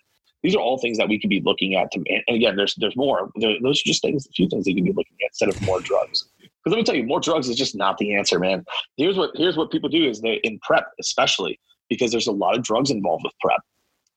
[0.43, 2.97] These are all things that we could be looking at to and again there's there's
[2.97, 3.31] more.
[3.37, 5.49] There, those are just things a few things that you can be looking at instead
[5.49, 6.27] of more drugs
[6.65, 8.65] because let me tell you, more drugs is just not the answer, man.
[8.97, 11.61] Here's what here's what people do is they in prep, especially
[11.91, 13.61] because there's a lot of drugs involved with prep.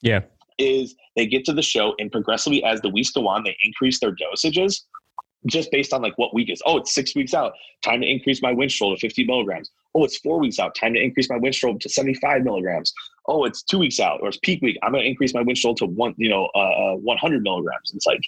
[0.02, 0.22] Yeah.
[0.58, 4.00] Is they get to the show and progressively as the weeks go on, they increase
[4.00, 4.82] their dosages
[5.46, 6.62] just based on like what week is.
[6.66, 7.54] Oh, it's six weeks out.
[7.84, 9.70] Time to increase my Winstrol to 50 milligrams.
[9.98, 10.76] Oh, it's four weeks out.
[10.76, 12.94] Time to increase my winstrol to 75 milligrams.
[13.26, 14.78] Oh, it's two weeks out or it's peak week.
[14.84, 17.92] I'm going to increase my winstrol to one, you know, uh, uh 100 milligrams.
[17.96, 18.22] It's like,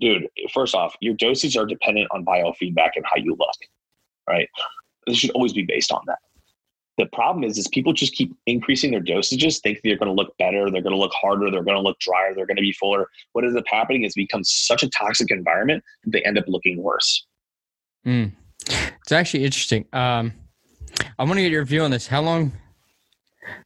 [0.00, 3.56] dude, first off, your doses are dependent on biofeedback and how you look,
[4.28, 4.48] right?
[5.06, 6.18] This should always be based on that.
[6.96, 10.36] The problem is, is people just keep increasing their dosages, think they're going to look
[10.38, 12.72] better, they're going to look harder, they're going to look drier, they're going to be
[12.72, 13.08] fuller.
[13.32, 16.80] What ends up happening is becomes such a toxic environment that they end up looking
[16.80, 17.26] worse.
[18.06, 18.32] Mm.
[18.68, 19.86] It's actually interesting.
[19.92, 20.32] Um,
[21.18, 22.06] I want to get your view on this.
[22.06, 22.52] How long?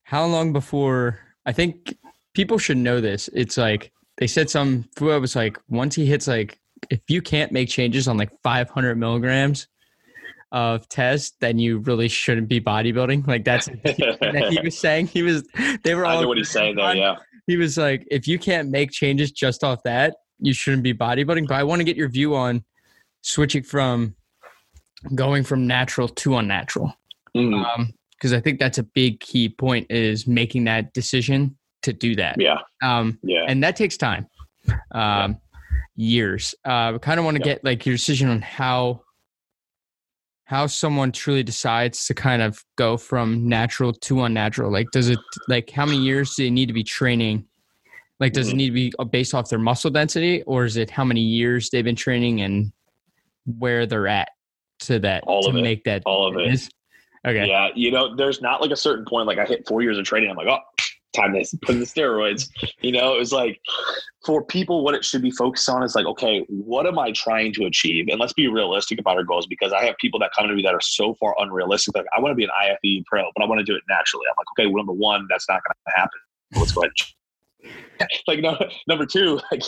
[0.04, 1.20] How long before?
[1.44, 1.96] I think
[2.34, 3.28] people should know this.
[3.34, 4.84] It's like they said some.
[4.96, 6.58] Fouad was like once he hits like
[6.90, 9.68] if you can't make changes on like 500 milligrams
[10.52, 13.26] of test, then you really shouldn't be bodybuilding.
[13.26, 15.08] Like that's that he was saying.
[15.08, 15.44] He was.
[15.84, 16.18] They were all.
[16.18, 16.90] I know what he's saying though.
[16.92, 17.16] Yeah.
[17.46, 21.48] He was like, if you can't make changes just off that, you shouldn't be bodybuilding.
[21.48, 22.64] But I want to get your view on
[23.22, 24.14] switching from
[25.14, 26.92] going from natural to unnatural.
[27.32, 27.80] Because mm-hmm.
[27.80, 27.92] um,
[28.34, 32.40] I think that's a big key point is making that decision to do that.
[32.40, 32.58] Yeah.
[32.82, 33.44] Um, yeah.
[33.46, 34.26] And that takes time,
[34.68, 35.28] um, yeah.
[35.96, 36.54] years.
[36.64, 37.54] Uh, kind of want to yeah.
[37.54, 39.02] get like your decision on how
[40.44, 44.72] how someone truly decides to kind of go from natural to unnatural.
[44.72, 47.44] Like, does it like how many years do they need to be training?
[48.18, 48.54] Like, does mm-hmm.
[48.54, 51.20] it need to be uh, based off their muscle density, or is it how many
[51.20, 52.72] years they've been training and
[53.44, 54.30] where they're at
[54.80, 56.68] to that all to of make that all of it?
[57.26, 57.46] Okay.
[57.46, 59.26] Yeah, you know, there's not like a certain point.
[59.26, 60.60] Like I hit four years of training, I'm like, oh,
[61.18, 62.50] time to put in the steroids.
[62.80, 63.60] You know, it was like
[64.24, 67.52] for people, what it should be focused on is like, okay, what am I trying
[67.54, 68.06] to achieve?
[68.08, 70.62] And let's be realistic about our goals because I have people that come to me
[70.62, 71.96] that are so far unrealistic.
[71.96, 74.26] Like, I want to be an IFBB pro, but I want to do it naturally.
[74.28, 76.20] I'm like, okay, well, number one, that's not going to happen.
[76.54, 76.92] Let's go ahead
[78.28, 78.56] like no,
[78.86, 79.62] number two, like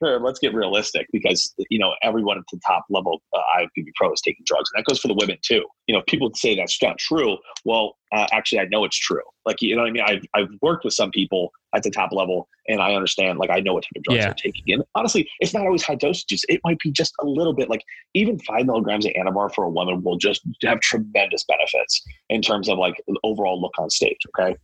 [0.00, 4.20] let's get realistic because you know everyone at the top level uh, IFBB pro is
[4.20, 5.64] taking drugs, and that goes for the women too.
[5.86, 7.38] You know, people say that's not true.
[7.64, 9.22] Well, uh, actually, I know it's true.
[9.44, 10.04] Like you know what I mean.
[10.06, 13.38] I've I've worked with some people at the top level, and I understand.
[13.38, 14.26] Like I know what type of drugs yeah.
[14.26, 14.74] they're taking.
[14.74, 16.42] And honestly, it's not always high dosages.
[16.48, 17.68] It might be just a little bit.
[17.68, 17.82] Like
[18.14, 22.68] even five milligrams of Anavar for a woman will just have tremendous benefits in terms
[22.68, 24.18] of like overall look on stage.
[24.38, 24.56] Okay.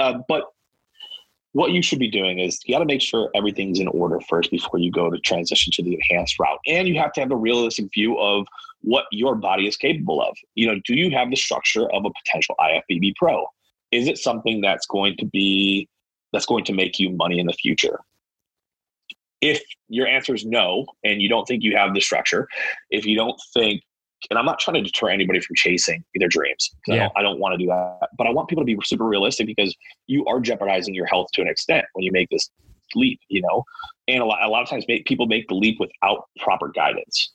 [0.00, 0.44] Uh, but
[1.58, 4.48] what you should be doing is you got to make sure everything's in order first
[4.48, 6.60] before you go to transition to the enhanced route.
[6.68, 8.46] And you have to have a realistic view of
[8.82, 10.36] what your body is capable of.
[10.54, 13.44] You know, do you have the structure of a potential IFBB pro?
[13.90, 15.88] Is it something that's going to be
[16.32, 17.98] that's going to make you money in the future?
[19.40, 22.46] If your answer is no, and you don't think you have the structure,
[22.90, 23.82] if you don't think
[24.30, 26.70] and I'm not trying to deter anybody from chasing their dreams.
[26.86, 26.94] Yeah.
[26.94, 28.08] I don't, I don't want to do that.
[28.16, 29.74] But I want people to be super realistic because
[30.06, 32.50] you are jeopardizing your health to an extent when you make this
[32.94, 33.64] leap, you know?
[34.08, 37.32] And a lot, a lot of times make, people make the leap without proper guidance.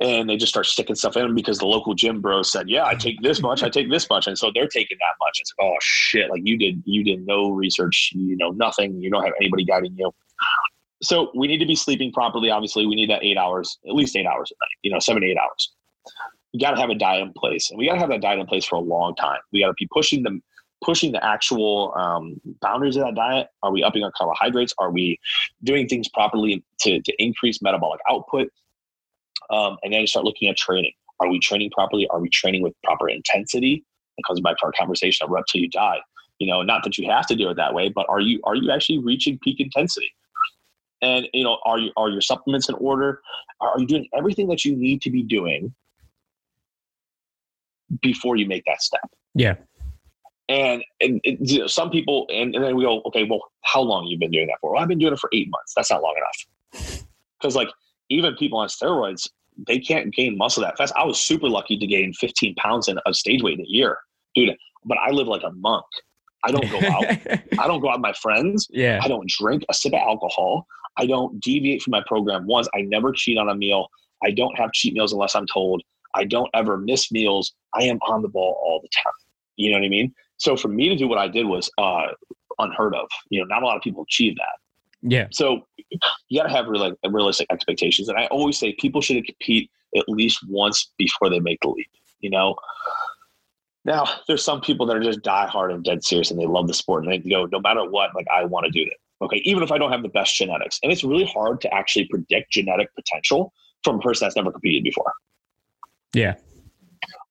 [0.00, 2.94] And they just start sticking stuff in because the local gym bro said, "Yeah, I
[2.94, 5.40] take this much, I take this much," and so they're taking that much.
[5.40, 6.30] It's like, oh shit!
[6.30, 9.96] Like you did, you did no research, you know nothing, you don't have anybody guiding
[9.96, 10.12] you
[11.02, 12.50] so we need to be sleeping properly.
[12.50, 14.76] Obviously, we need that eight hours, at least eight hours a night.
[14.82, 15.72] You know, seven to eight hours.
[16.52, 18.40] We got to have a diet in place, and we got to have that diet
[18.40, 19.38] in place for a long time.
[19.52, 20.42] We got to be pushing them,
[20.84, 23.48] pushing the actual um, boundaries of that diet.
[23.62, 24.74] Are we upping our carbohydrates?
[24.78, 25.20] Are we
[25.62, 28.48] doing things properly to, to increase metabolic output?
[29.50, 30.92] Um, and then you start looking at training.
[31.20, 32.06] Are we training properly?
[32.08, 33.84] Are we training with proper intensity?
[34.16, 35.98] It comes back to our conversation of rep till you die.
[36.38, 38.54] You know, not that you have to do it that way, but are you are
[38.54, 40.12] you actually reaching peak intensity?
[41.02, 43.20] And you know are you are your supplements in order?
[43.60, 45.74] Are you doing everything that you need to be doing
[48.02, 49.08] before you make that step?
[49.34, 49.56] Yeah.
[50.50, 53.80] And, and it, you know, some people and, and then we go okay well how
[53.80, 54.72] long you been doing that for?
[54.72, 55.72] Well i've been doing it for eight months.
[55.74, 57.04] That's not long enough.
[57.40, 57.68] Because like
[58.08, 59.28] even people on steroids
[59.68, 60.92] they can't gain muscle that fast.
[60.96, 63.98] I was super lucky to gain 15 pounds in, of stage weight in a year
[64.34, 64.56] dude.
[64.84, 65.84] But i live like a monk
[66.44, 67.04] I don't go out.
[67.58, 68.68] I don't go out with my friends.
[68.70, 69.00] Yeah.
[69.02, 70.66] I don't drink a sip of alcohol.
[70.96, 72.68] I don't deviate from my program once.
[72.74, 73.88] I never cheat on a meal.
[74.22, 75.82] I don't have cheat meals unless I'm told.
[76.14, 77.54] I don't ever miss meals.
[77.74, 79.12] I am on the ball all the time.
[79.56, 80.14] You know what I mean?
[80.38, 82.06] So for me to do what I did was uh,
[82.58, 83.08] unheard of.
[83.30, 84.58] You know, not a lot of people achieve that.
[85.02, 85.26] Yeah.
[85.30, 85.66] So
[86.28, 88.08] you got to have real, realistic expectations.
[88.08, 91.90] And I always say people should compete at least once before they make the leap.
[92.20, 92.56] You know,
[93.88, 96.68] now there's some people that are just die hard and dead serious and they love
[96.68, 98.94] the sport and they go, no matter what, like I want to do this.
[99.20, 100.78] Okay, even if I don't have the best genetics.
[100.82, 104.84] And it's really hard to actually predict genetic potential from a person that's never competed
[104.84, 105.12] before.
[106.14, 106.34] Yeah.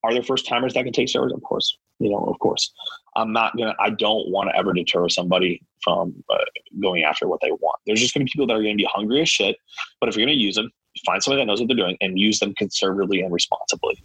[0.04, 1.32] Are there first timers that can take steroids?
[1.32, 1.78] Of course.
[1.98, 2.72] You know, of course.
[3.16, 3.74] I'm not gonna.
[3.80, 6.38] I don't want to ever deter somebody from uh,
[6.80, 7.80] going after what they want.
[7.86, 9.56] There's just gonna be people that are gonna be hungry as shit.
[10.00, 10.70] But if you're gonna use them,
[11.04, 14.02] find somebody that knows what they're doing and use them conservatively and responsibly.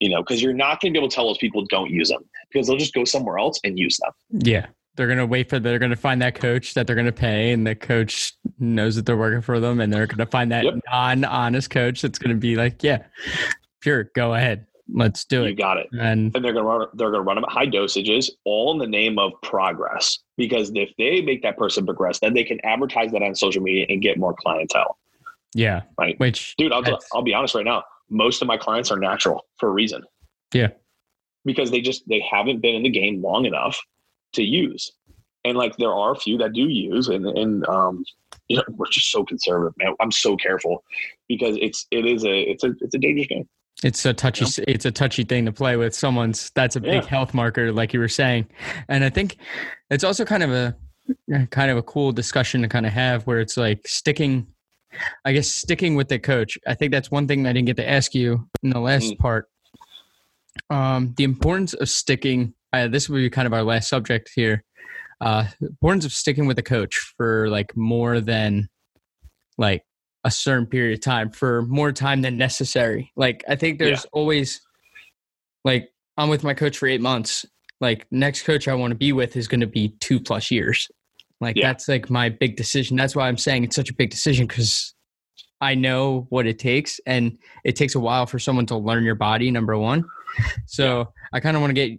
[0.00, 2.08] You know, because you're not going to be able to tell those people don't use
[2.08, 4.12] them because they'll just go somewhere else and use them.
[4.30, 4.66] Yeah.
[4.96, 7.74] They're gonna wait for they're gonna find that coach that they're gonna pay, and the
[7.74, 10.74] coach knows that they're working for them, and they're gonna find that Yep.
[10.90, 13.02] non-honest coach that's gonna be like, "Yeah,
[13.82, 15.50] sure, go ahead, let's do it.
[15.50, 15.88] You got it.
[15.92, 18.72] And and they're going to run they're going to run them at high dosages all
[18.72, 22.58] in the name of progress because if they make that person progress then they can
[22.64, 24.96] advertise that on social media and get more clientele
[25.54, 26.18] yeah, Right.
[26.20, 26.84] Which, dude I'll,
[27.14, 30.02] I'll be honest right now most of my clients are natural for a reason.
[30.54, 30.68] Yeah.
[31.44, 33.78] because they just they haven't been in the game long enough
[34.34, 34.92] to use.
[35.44, 38.04] And like there are a few that do use and and um
[38.48, 39.94] you know we're just so conservative man.
[40.00, 40.82] I'm so careful
[41.28, 43.48] because it's it is a it's a it's a dangerous game.
[43.84, 45.94] It's a touchy it's a touchy thing to play with.
[45.94, 47.08] Someone's that's a big Yeah.
[47.08, 48.46] health marker like you were saying.
[48.88, 49.36] And i think
[49.90, 50.76] it's also kind of a
[51.50, 54.46] kind of a cool discussion to kind of have where it's like sticking
[55.24, 57.88] i guess sticking with the coach i think that's one thing i didn't get to
[57.88, 59.18] ask you in the last Mhm.
[59.18, 59.48] part
[60.70, 64.64] um the importance of sticking uh, this will be kind of our last subject here
[65.20, 68.68] uh importance of sticking with a coach for like more than
[69.58, 69.82] like
[70.24, 73.12] a certain period of time for more time than necessary.
[73.16, 74.60] Like I think there's always
[75.64, 75.88] like
[76.18, 77.46] I'm with my coach for eight months.
[77.80, 80.88] Like next coach I want to be with is going to be two plus years.
[81.40, 81.68] Like Yeah.
[81.68, 82.96] that's like my big decision.
[82.96, 84.94] That's why I'm saying it's such a big decision because
[85.60, 89.14] I know what it takes, and it takes a while for someone to learn your
[89.14, 89.50] body.
[89.50, 90.04] Number one,
[90.66, 91.98] so I kind of want to get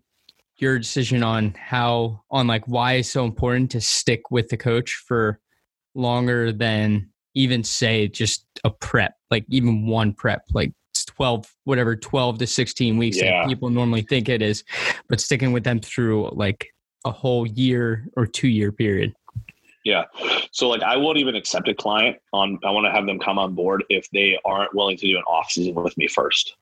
[0.60, 4.94] your decision on how on like why it's so important to stick with the coach
[5.08, 5.40] for
[5.96, 11.96] longer than even say just a prep, like even one prep, like it's 12, whatever,
[11.96, 13.42] 12 to 16 weeks Yeah.
[13.42, 14.64] that people normally think it is,
[15.10, 16.68] but sticking with them through like
[17.06, 19.14] a whole year or two year period.
[19.88, 20.04] Yeah.
[20.52, 23.40] So like I won't even accept a client on I want to have them come
[23.40, 26.58] on board if they aren't willing to do an off season with me first.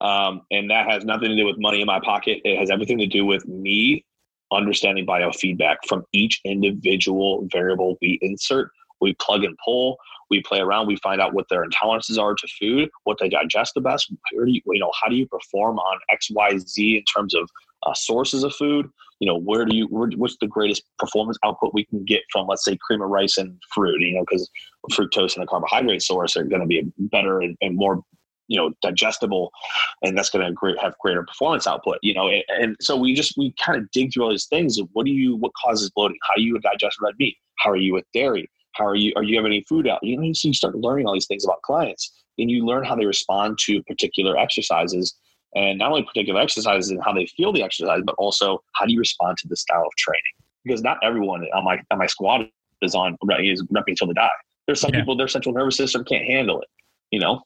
[0.00, 2.40] Um, and that has nothing to do with money in my pocket.
[2.42, 4.06] It has everything to do with me
[4.50, 8.70] understanding biofeedback from each individual variable we insert.
[8.98, 9.98] We plug and pull,
[10.30, 13.74] we play around, we find out what their intolerances are to food, what they digest
[13.74, 16.96] the best, where do you, you know, how do you perform on X, Y, Z
[16.96, 17.46] in terms of
[17.82, 18.88] uh, sources of food,
[19.24, 22.62] you know where do you what's the greatest performance output we can get from let's
[22.62, 24.50] say cream of rice and fruit you know because
[24.92, 28.02] fructose and a carbohydrate source are going to be better and, and more
[28.48, 29.50] you know digestible
[30.02, 33.32] and that's going to have greater performance output you know and, and so we just
[33.38, 36.18] we kind of dig through all these things what do you what causes bloating?
[36.28, 37.38] How do you digest red meat?
[37.56, 38.50] How are you with dairy?
[38.74, 40.00] How are you are you have any food out?
[40.02, 42.94] You know so you start learning all these things about clients and you learn how
[42.94, 45.16] they respond to particular exercises
[45.54, 48.92] and not only particular exercises and how they feel the exercise, but also how do
[48.92, 50.22] you respond to the style of training?
[50.64, 52.48] Because not everyone on my on my squad
[52.82, 54.28] is on is repping until they die.
[54.66, 55.00] There's some Yeah.
[55.00, 56.68] people their central nervous system can't handle it,
[57.10, 57.42] you know,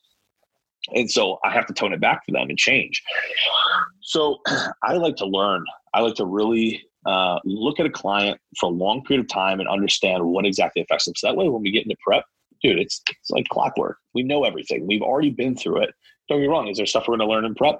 [0.94, 3.02] and so I have to tone it back for them and change.
[4.00, 4.38] So
[4.82, 5.64] I like to learn.
[5.94, 9.60] I like to really uh, look at a client for a long period of time
[9.60, 11.14] and understand what exactly affects them.
[11.16, 12.24] So that way, when we get into prep,
[12.62, 13.98] dude, it's it's like clockwork.
[14.14, 14.86] We know everything.
[14.86, 15.90] We've already been through it.
[16.28, 16.68] Don't get me wrong.
[16.68, 17.78] Is there stuff we're going to learn in prep?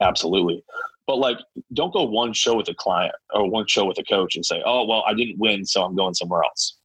[0.00, 0.62] Absolutely.
[1.06, 1.38] But like,
[1.72, 4.62] don't go one show with a client or one show with a coach and say,
[4.64, 6.78] "Oh, well, I didn't win, so I'm going somewhere else."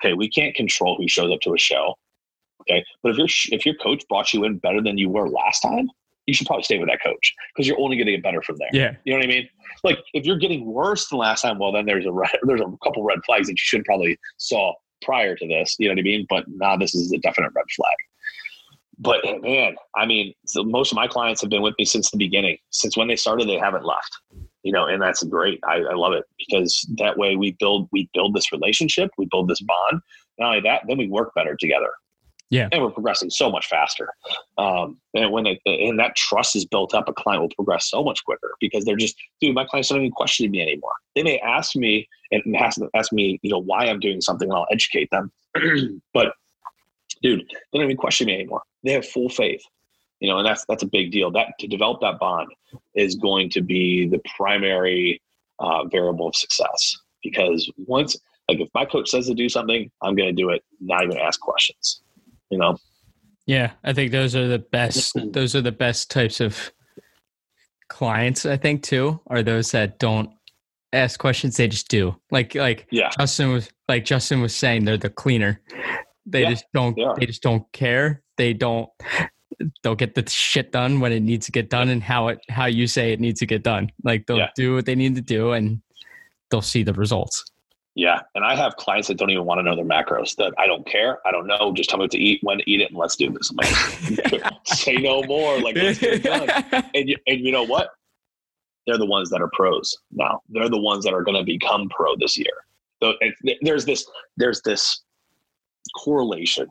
[0.00, 1.94] Okay, we can't control who shows up to a show.
[2.62, 3.28] Okay, but if your
[3.58, 5.88] if your coach brought you in better than you were last time,
[6.26, 8.56] you should probably stay with that coach because you're only going to get better from
[8.58, 8.68] there.
[8.72, 8.94] Yeah.
[9.04, 9.48] You know what I mean?
[9.84, 12.72] Like if you're getting worse than last time, well, then there's a red, there's a
[12.82, 15.76] couple red flags that you should probably saw prior to this.
[15.78, 16.26] You know what I mean?
[16.28, 17.96] But now this is a definite red flag.
[18.98, 22.16] But man, I mean, so most of my clients have been with me since the
[22.16, 22.56] beginning.
[22.70, 24.16] Since when they started, they haven't left.
[24.62, 25.60] You know, and that's great.
[25.64, 29.48] I, I love it because that way we build we build this relationship, we build
[29.48, 30.00] this bond.
[30.38, 31.90] Not only that, then we work better together.
[32.48, 32.68] Yeah.
[32.70, 34.08] and we're progressing so much faster.
[34.56, 38.04] Um, and when they and that trust is built up, a client will progress so
[38.04, 40.92] much quicker because they're just, dude, my clients don't even question me anymore.
[41.14, 44.56] They may ask me and ask, ask me, you know, why I'm doing something, and
[44.56, 45.32] I'll educate them.
[46.14, 46.34] but
[47.22, 48.62] dude, they don't even question me anymore.
[48.84, 49.62] They have full faith.
[50.20, 51.30] You know, and that's that's a big deal.
[51.30, 52.48] That to develop that bond
[52.94, 55.20] is going to be the primary
[55.58, 56.96] uh, variable of success.
[57.22, 58.16] Because once,
[58.48, 61.18] like, if my coach says to do something, I'm going to do it, not even
[61.18, 62.02] ask questions.
[62.50, 62.78] You know,
[63.46, 65.12] Yeah, I think those are the best.
[65.32, 66.72] Those are the best types of
[67.88, 68.46] clients.
[68.46, 70.30] I think too are those that don't
[70.92, 72.16] ask questions; they just do.
[72.30, 75.60] Like like yeah, Justin was like Justin was saying, they're the cleaner.
[76.26, 76.96] They Yeah, just don't.
[76.96, 77.06] they.
[77.20, 78.22] They just don't care.
[78.36, 78.88] They don't.
[79.82, 82.66] They'll get the shit done when it needs to get done and how it how
[82.66, 83.90] you say it needs to get done.
[84.04, 84.50] Like they'll Yeah.
[84.56, 85.80] do what they need to do and
[86.50, 87.44] they'll see the results.
[87.94, 90.36] Yeah, and I have clients that don't even want to know their macros.
[90.36, 91.18] That I don't care.
[91.26, 91.72] I don't know.
[91.74, 93.50] Just tell me what to eat, when to eat it, and let's do this.
[93.50, 95.58] I'm like, say no more.
[95.62, 96.48] Like, let's get done.
[96.94, 97.88] And you, and you know what?
[98.86, 100.40] They're the ones that are pros now.
[100.50, 102.52] They're the ones that are going to become pro this year.
[103.02, 104.06] So it, there's this
[104.36, 105.00] there's this
[105.96, 106.66] correlation,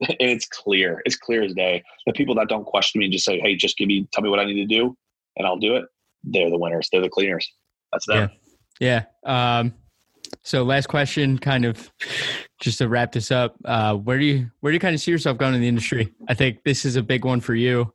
[0.00, 1.02] and it's clear.
[1.04, 1.82] It's clear as day.
[2.06, 4.30] The people that don't question me and just say, "Hey, just give me, tell me
[4.30, 4.96] what I need to do,
[5.36, 5.84] and I'll do it."
[6.24, 6.88] They're the winners.
[6.92, 7.50] They're the cleaners.
[7.92, 8.30] That's them.
[8.78, 9.04] Yeah.
[9.24, 9.58] yeah.
[9.58, 9.74] Um,
[10.42, 11.90] so last question, kind of
[12.60, 13.56] just to wrap this up.
[13.64, 16.14] Uh, where do you where do you kind of see yourself going in the industry?
[16.28, 17.92] I think this is a big one for you.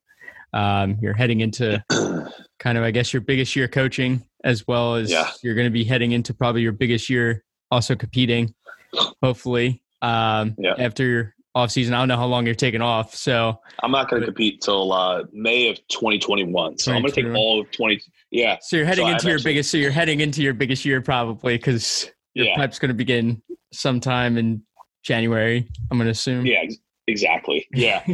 [0.53, 1.83] Um, you're heading into
[2.59, 5.29] kind of, I guess, your biggest year coaching, as well as yeah.
[5.43, 8.53] you're going to be heading into probably your biggest year also competing.
[9.21, 10.75] Hopefully, um, yeah.
[10.77, 13.15] after your off season, I don't know how long you're taking off.
[13.15, 16.77] So I'm not going to compete till uh, May of 2021.
[16.77, 18.01] So I'm going to take all of 20.
[18.31, 18.57] Yeah.
[18.61, 19.71] So you're heading so into I'm your actually, biggest.
[19.71, 22.55] So you're heading into your biggest year probably because your yeah.
[22.57, 23.41] pipe's going to begin
[23.71, 24.61] sometime in
[25.03, 25.67] January.
[25.89, 26.45] I'm going to assume.
[26.45, 26.63] Yeah,
[27.07, 27.65] exactly.
[27.71, 28.05] Yeah.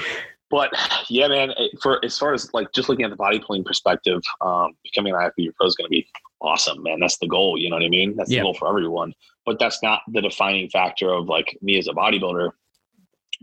[0.50, 0.70] but
[1.08, 5.14] yeah, man, for as far as like just looking at the bodybuilding perspective, um, becoming
[5.14, 6.08] an IFBB pro is going to be
[6.40, 6.98] awesome, man.
[7.00, 7.56] That's the goal.
[7.58, 8.16] You know what I mean?
[8.16, 9.12] That's the goal for everyone.
[9.48, 12.50] But that's not the defining factor of like me as a bodybuilder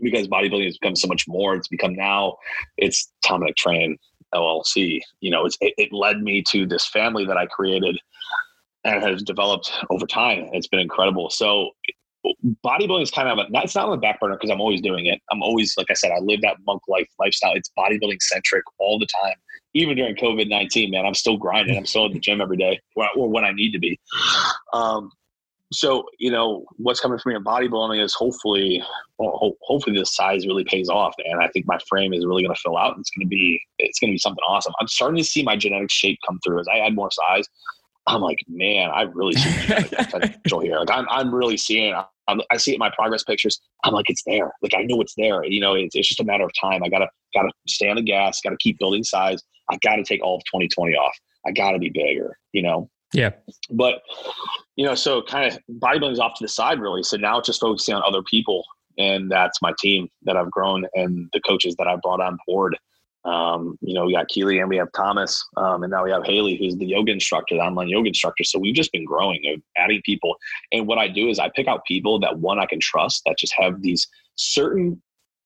[0.00, 1.56] because bodybuilding has become so much more.
[1.56, 2.36] It's become now
[2.76, 3.98] it's Tomanek Train
[4.32, 5.00] LLC.
[5.18, 7.98] You know, it's, it, it led me to this family that I created
[8.84, 10.48] and has developed over time.
[10.52, 11.28] It's been incredible.
[11.28, 11.70] So
[12.64, 15.06] bodybuilding is kind of a, it's not on the back burner because I'm always doing
[15.06, 15.20] it.
[15.32, 17.54] I'm always, like I said, I live that monk life lifestyle.
[17.54, 19.34] It's bodybuilding centric all the time.
[19.74, 21.76] Even during COVID 19, man, I'm still grinding.
[21.76, 23.98] I'm still at the gym every day or when I need to be.
[24.72, 25.10] Um,
[25.72, 28.82] so, you know, what's coming for me in bodybuilding is hopefully,
[29.18, 31.14] well, hopefully the size really pays off.
[31.24, 32.92] And I think my frame is really going to fill out.
[32.92, 34.72] And it's going to be, it's going to be something awesome.
[34.80, 37.46] I'm starting to see my genetic shape come through as I add more size.
[38.06, 39.66] I'm like, man, I really see
[40.10, 40.78] potential here.
[40.78, 41.94] Like, I'm, I'm really seeing.
[42.28, 43.60] I'm, i see it in my progress pictures.
[43.82, 44.52] I'm like, it's there.
[44.62, 45.44] Like, I know it's there.
[45.44, 46.84] You know, it's, it's just a matter of time.
[46.84, 48.40] I gotta, gotta stay on the gas.
[48.40, 49.42] Gotta keep building size.
[49.68, 51.16] I gotta take all of 2020 off.
[51.44, 52.38] I gotta be bigger.
[52.52, 52.88] You know.
[53.12, 53.30] Yeah.
[53.70, 54.02] But,
[54.76, 57.02] you know, so kind of bodybuilding's off to the side, really.
[57.02, 58.64] So now it's just focusing on other people,
[58.98, 62.76] and that's my team that I've grown and the coaches that I brought on board.
[63.24, 66.24] Um, you know, we got Keely and we have Thomas, um, and now we have
[66.24, 68.44] Haley, who's the yoga instructor, the online yoga instructor.
[68.44, 70.36] So we've just been growing, adding people.
[70.70, 73.36] And what I do is I pick out people that one I can trust that
[73.36, 75.02] just have these certain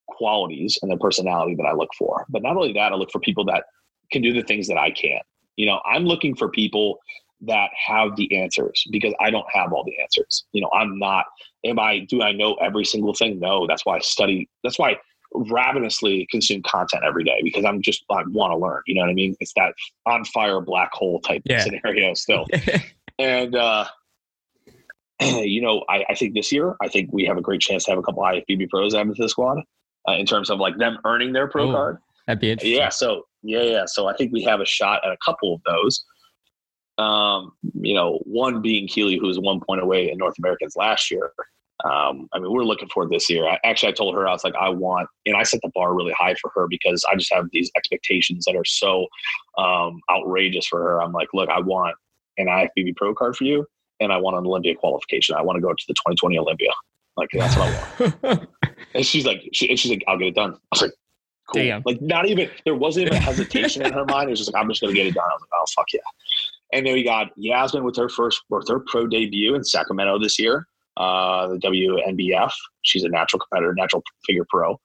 [0.09, 2.27] qualities and their personality that I look for.
[2.29, 3.65] But not only that, I look for people that
[4.13, 5.25] can do the things that I can't.
[5.57, 6.99] You know, I'm looking for people
[7.43, 10.45] that have the answers because I don't have all the answers.
[10.53, 11.25] You know, I'm not,
[11.65, 13.41] am I, do I know every single thing?
[13.41, 14.49] No, that's why I study.
[14.63, 14.97] That's why I
[15.33, 18.83] ravenously consume content every day because I'm just I want to learn.
[18.87, 19.37] You know what I mean?
[19.41, 19.75] It's that
[20.07, 21.61] on fire black hole type yeah.
[21.61, 22.47] scenario still.
[23.19, 23.87] and uh,
[25.21, 27.93] you know, I, I, think this year I think we have a great chance to
[27.93, 29.59] have a couple IFBB pros added to the squad
[30.09, 31.99] uh, in terms of like them earning their pro Ooh, card.
[32.27, 32.79] That'd be interesting.
[32.79, 32.89] Yeah.
[32.89, 33.85] So yeah, yeah.
[33.87, 36.05] So I think we have a shot at a couple of those.
[37.01, 41.11] Um, you know, one being Keely, who was one point away in North Americans last
[41.11, 41.33] year.
[41.85, 43.47] Um, I mean, we're looking for this year.
[43.47, 45.95] I, actually, I told her I was like, I want, and I set the bar
[45.95, 49.07] really high for her because I just have these expectations that are so
[49.57, 51.03] um, outrageous for her.
[51.03, 51.97] I'm like, look, I want
[52.37, 53.67] an IFBB Pro card for you,
[53.99, 55.37] and I want an Olympia qualification.
[55.37, 56.71] I want to go to the 2020 Olympia.
[57.17, 58.49] Like that's what I want.
[58.95, 60.53] and she's like, she, and she's like, I'll get it done.
[60.55, 60.93] I was like,
[61.53, 61.63] cool.
[61.63, 61.83] Damn.
[61.85, 64.29] Like not even there wasn't even a hesitation in her mind.
[64.29, 65.25] It was just like, I'm just gonna get it done.
[65.25, 66.01] I was like, oh fuck yeah.
[66.73, 70.39] And then we got Yasmin with her first with her pro debut in Sacramento this
[70.39, 70.67] year
[71.01, 72.53] uh, the WNBF.
[72.83, 74.79] She's a natural competitor, natural figure pro.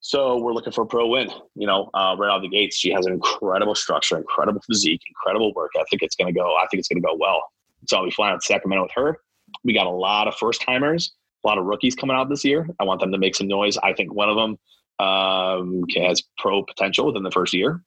[0.00, 1.30] So we're looking for a pro win.
[1.54, 5.00] You know, uh, right out of the gates, she has an incredible structure, incredible physique,
[5.08, 6.02] incredible work ethic.
[6.02, 6.56] It's going to go.
[6.56, 7.42] I think it's going to go well.
[7.86, 9.18] So I'll be flying out to Sacramento with her.
[9.64, 11.12] We got a lot of first timers,
[11.44, 12.68] a lot of rookies coming out this year.
[12.78, 13.76] I want them to make some noise.
[13.78, 14.58] I think one of them
[14.98, 17.82] um, has pro potential within the first year.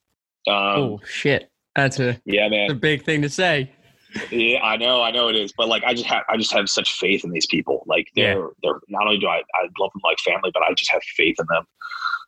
[0.48, 1.50] Um, oh shit!
[1.76, 2.72] That's a yeah, man.
[2.72, 3.72] a big thing to say
[4.32, 6.70] yeah, I know, I know it is, but like I just have, I just have
[6.70, 7.84] such faith in these people.
[7.86, 8.48] Like they're, yeah.
[8.64, 11.36] they're not only do I, I love them like family, but I just have faith
[11.40, 11.66] in them.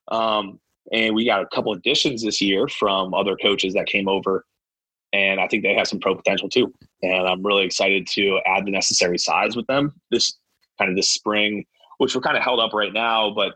[0.09, 0.59] Um,
[0.91, 4.45] and we got a couple additions this year from other coaches that came over,
[5.13, 6.73] and I think they have some pro potential too.
[7.01, 10.37] And I'm really excited to add the necessary size with them this
[10.77, 11.65] kind of this spring,
[11.97, 13.53] which we're kind of held up right now, but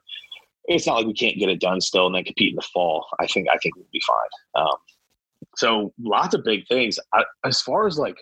[0.66, 3.06] it's not like we can't get it done still and then compete in the fall.
[3.20, 4.64] I think I think we'll be fine.
[4.64, 4.76] Um,
[5.62, 6.97] so lots of big things.
[7.14, 8.18] I, as far as like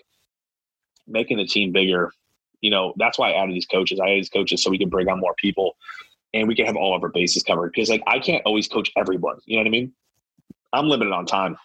[1.08, 2.12] making the team bigger,
[2.60, 3.98] you know, that's why I added these coaches.
[3.98, 5.74] I added these coaches so we can bring on more people
[6.34, 7.72] and we can have all of our bases covered.
[7.74, 9.38] Because like I can't always coach everyone.
[9.46, 9.92] You know what I mean?
[10.74, 11.56] I'm limited on time.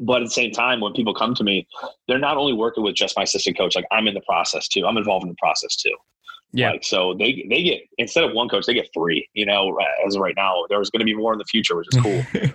[0.00, 1.68] but at the same time, when people come to me,
[2.08, 3.76] they're not only working with just my assistant coach.
[3.76, 4.86] Like I'm in the process too.
[4.86, 5.94] I'm involved in the process too.
[6.52, 6.70] Yeah.
[6.72, 9.28] Like, so they they get instead of one coach, they get three.
[9.34, 9.76] You know,
[10.06, 12.50] as of right now, there's going to be more in the future, which is cool.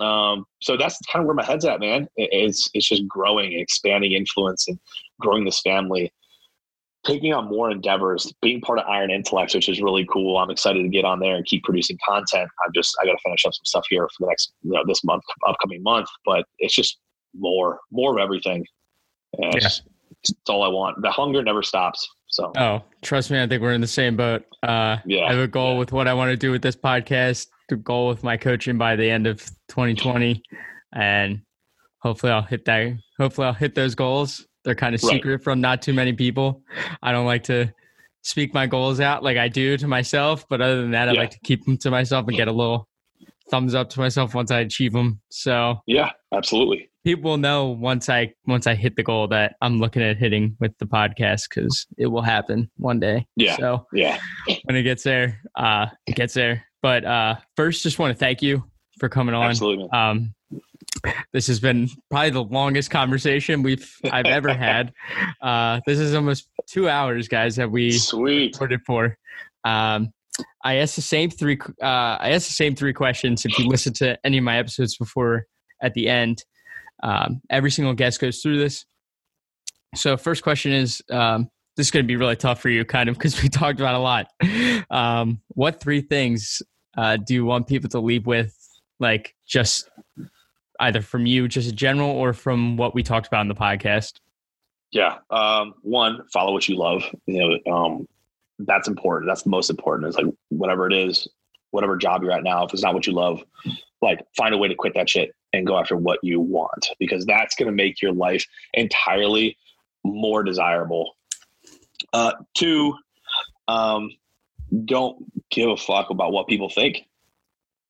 [0.06, 2.08] um, so that's kind of where my head's at, man.
[2.16, 4.78] It- It's it's just growing and expanding influence and
[5.20, 6.12] growing this family,
[7.04, 10.38] taking on more endeavors, being part of Iron Intellects, which is really cool.
[10.38, 12.48] I'm excited to get on there and keep producing content.
[12.64, 14.82] I'm just I got to finish up some stuff here for the next you know
[14.86, 16.98] this month, upcoming month, but it's just
[17.34, 18.64] more more of everything.
[19.38, 19.82] And it's,
[20.30, 21.02] it's all I want.
[21.02, 22.08] The hunger never stops.
[22.32, 24.44] So Oh, trust me, I think we're in the same boat.
[24.62, 27.46] Uh, Yeah, I have a goal with what I want to do with this podcast,
[27.68, 30.42] the goal with my coaching by the end of 2020.
[30.94, 31.42] And
[31.98, 32.98] hopefully I'll hit that.
[33.18, 34.46] Hopefully I'll hit those goals.
[34.64, 35.12] They're kind of Right.
[35.12, 36.62] secret from not too many people.
[37.02, 37.70] I don't like to
[38.22, 41.30] speak my goals out like I do to myself, but other than that, I like
[41.32, 42.88] to keep them to myself and get a little
[43.50, 45.20] thumbs up to myself once I achieve them.
[45.28, 46.88] So yeah, absolutely.
[47.04, 50.56] People will know once I once I hit the goal that I'm looking at hitting
[50.60, 53.26] with the podcast because it will happen one day.
[53.36, 53.56] Yeah.
[53.56, 54.18] So Yeah,
[54.64, 56.64] when it gets there, uh, it gets there.
[56.82, 58.64] But uh, first, just want to thank you
[58.98, 59.50] for coming on.
[59.50, 59.88] absolutely.
[59.90, 60.34] Um,
[61.32, 64.92] this has been probably the longest conversation we've I've ever had.
[65.40, 68.52] Uh, this is almost two hours, guys, that we Sweet.
[68.54, 69.18] recorded for.
[69.64, 70.12] Um,
[70.62, 71.58] I asked the same three.
[71.82, 71.84] Uh,
[72.20, 73.44] I asked the same three questions.
[73.44, 75.46] If you listen to any of my episodes before,
[75.82, 76.44] at the end,
[77.02, 78.84] um, every single guest goes through this.
[79.94, 83.08] So, first question is: um, This is going to be really tough for you, kind
[83.08, 84.26] of, because we talked about a lot.
[84.90, 86.62] Um, what three things
[86.96, 88.56] uh, do you want people to leave with,
[89.00, 89.90] like just
[90.80, 94.14] either from you, just in general, or from what we talked about in the podcast?
[94.90, 95.18] Yeah.
[95.30, 97.02] Um, one, follow what you love.
[97.26, 98.08] You know, um,
[98.58, 99.28] that's important.
[99.28, 100.08] That's the most important.
[100.08, 101.26] It's like whatever it is,
[101.70, 103.42] whatever job you're at now, if it's not what you love,
[104.02, 107.24] like find a way to quit that shit and go after what you want because
[107.26, 109.56] that's going to make your life entirely
[110.04, 111.16] more desirable.
[112.12, 112.94] Uh, two,
[113.68, 114.10] um,
[114.84, 117.06] don't give a fuck about what people think.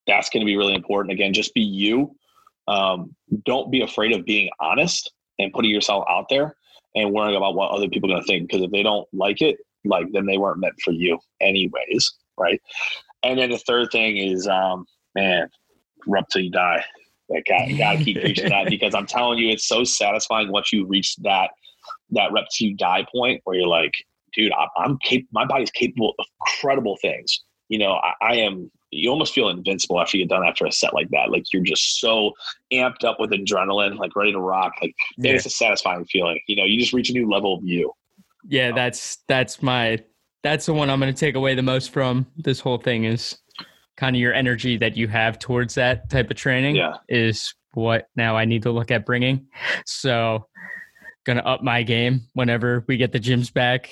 [0.07, 1.13] That's going to be really important.
[1.13, 2.17] Again, just be you.
[2.67, 6.57] Um, don't be afraid of being honest and putting yourself out there
[6.95, 8.49] and worrying about what other people are going to think.
[8.49, 12.61] Because if they don't like it, like then they weren't meant for you, anyways, right?
[13.23, 15.49] And then the third thing is, um, man,
[16.07, 16.85] rep till you die.
[17.29, 20.73] Like, got got to keep preaching that because I'm telling you, it's so satisfying once
[20.73, 21.51] you reach that
[22.11, 23.93] that rep to die point where you're like,
[24.35, 27.43] dude, I, I'm cap- my body's capable of incredible things.
[27.69, 28.71] You know, I, I am.
[28.95, 31.31] You almost feel invincible after you get done after a set like that.
[31.31, 32.33] Like you're just so
[32.73, 34.75] amped up with adrenaline, like ready to rock.
[34.83, 35.33] Like Yeah.
[35.33, 36.39] it's a satisfying feeling.
[36.47, 37.91] You know, you just reach a new level of you.
[38.49, 39.99] yeah that's that's my
[40.43, 43.39] that's the one i'm going to take away the most from this whole thing is
[43.97, 46.97] kind of your energy that you have towards that type of training Yeah.
[47.09, 49.47] is what now i need to look at bringing
[49.87, 50.47] so
[51.25, 53.91] gonna up my game whenever we get the gyms back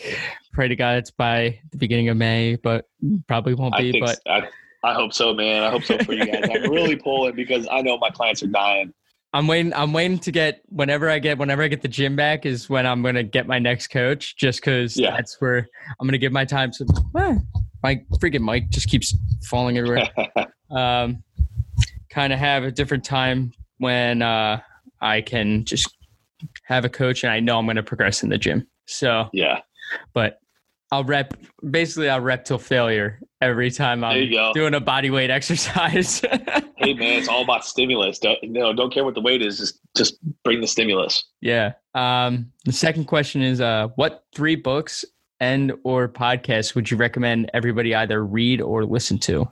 [0.53, 2.87] pray to god it's by the beginning of may but
[3.29, 4.49] probably won't be think but I,
[4.83, 5.63] I hope so, man.
[5.63, 6.43] I hope so for you guys.
[6.51, 8.95] I'm really pulling because I know my clients are dying.
[9.35, 12.47] i'm waiting i'm waiting to get whenever i get whenever i get the gym back
[12.47, 15.11] is when i'm gonna get my next coach just because Yeah.
[15.13, 15.69] that's where
[16.01, 17.35] i'm gonna give my time to Ah,
[17.83, 19.15] my freaking mic just keeps
[19.45, 20.09] falling everywhere
[20.71, 21.23] um,
[22.11, 24.61] kind of have a different time when uh,
[25.01, 25.97] I can just
[26.65, 28.67] have a coach and I know I'm going to progress in the gym.
[28.87, 29.61] So, yeah,
[30.13, 30.39] but
[30.93, 31.35] I'll rep,
[31.71, 36.21] basically, I'll rep till failure every time I'm doing a body weight exercise.
[36.21, 38.19] Hey, man, it's all about stimulus.
[38.19, 39.59] Don't no, don't care what the weight is.
[39.59, 41.25] Just just bring the stimulus.
[41.41, 41.73] yeah.
[41.95, 45.05] Um, the second question is uh, what three books
[45.41, 49.51] and or podcasts would you recommend everybody either read or listen to?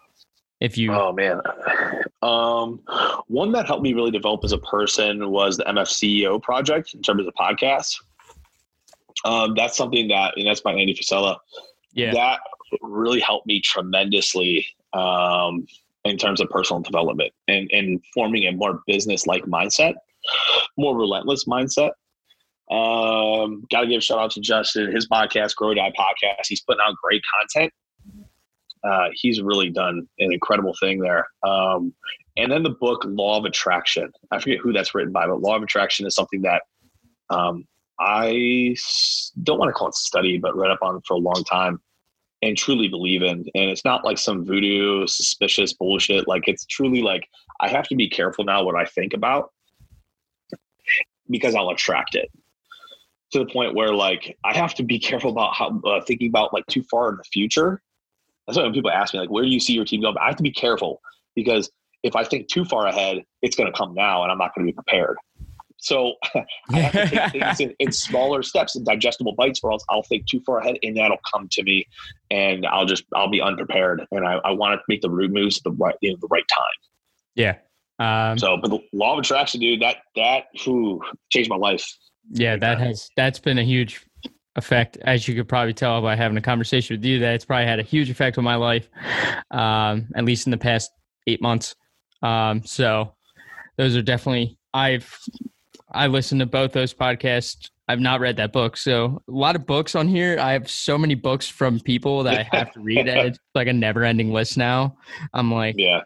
[0.61, 1.41] If you, Oh man,
[2.23, 2.81] um,
[3.29, 7.27] one that helped me really develop as a person was the MFCEO project in terms
[7.27, 7.95] of podcasts.
[9.25, 11.39] Um, that's something that, and that's by Andy Frisella.
[11.93, 12.41] yeah, that
[12.83, 15.67] really helped me tremendously um,
[16.05, 19.95] in terms of personal development and, and forming a more business like mindset,
[20.77, 21.93] more relentless mindset.
[22.71, 26.47] Um, Got to give a shout out to Justin, his podcast, Grow Die Podcast.
[26.49, 27.73] He's putting out great content.
[28.85, 31.27] Uh, he's really done an incredible thing there.
[31.43, 31.95] Um,
[32.37, 34.13] and then the book Law of Attraction.
[34.31, 36.63] I forget who that's written by, but Law of Attraction is something that
[37.31, 37.67] um,
[37.99, 38.77] I
[39.43, 41.81] don't want to call it study, but read up on for a long time
[42.43, 43.45] and truly believe in.
[43.55, 46.29] And it's not like some voodoo, suspicious bullshit.
[46.29, 47.27] Like it's truly like
[47.61, 49.53] I have to be careful now what I think about
[51.29, 52.31] because I'll attract it
[53.33, 56.53] to the point where like I have to be careful about how uh, thinking about
[56.53, 57.83] like too far in the future.
[58.47, 60.17] That's why when people ask me like, where do you see your team going?
[60.19, 61.01] I have to be careful
[61.35, 61.71] because
[62.03, 64.67] if I think too far ahead, it's going to come now, and I'm not going
[64.67, 65.17] to be prepared.
[65.79, 66.15] So
[66.73, 70.03] I have to take things in, in, smaller steps and digestible bites, or else I'll
[70.03, 71.87] think too far ahead, and that'll come to me,
[72.31, 75.59] and I'll just I'll be unprepared, and I, I want to make the root moves
[75.59, 76.67] at the right you know, the right time.
[77.35, 77.57] Yeah.
[78.01, 81.01] Um, so, but the law of attraction, dude, that that whew,
[81.31, 81.89] changed my life.
[82.31, 84.05] Yeah, that has that's been a huge
[84.57, 87.19] effect, as you could probably tell by having a conversation with you.
[87.21, 88.89] That it's probably had a huge effect on my life,
[89.51, 90.91] um, at least in the past
[91.27, 91.75] eight months.
[92.23, 93.15] Um, so,
[93.77, 95.19] those are definitely I've
[95.93, 97.71] I listened to both those podcasts.
[97.91, 100.39] I've not read that book, so a lot of books on here.
[100.39, 103.09] I have so many books from people that I have to read.
[103.09, 104.99] it's like a never-ending list now.
[105.33, 106.03] I'm like, yeah,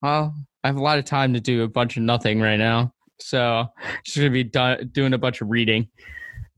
[0.00, 0.32] well,
[0.62, 2.92] I have a lot of time to do a bunch of nothing right now.
[3.20, 3.66] So
[4.04, 5.88] just gonna be done, doing a bunch of reading.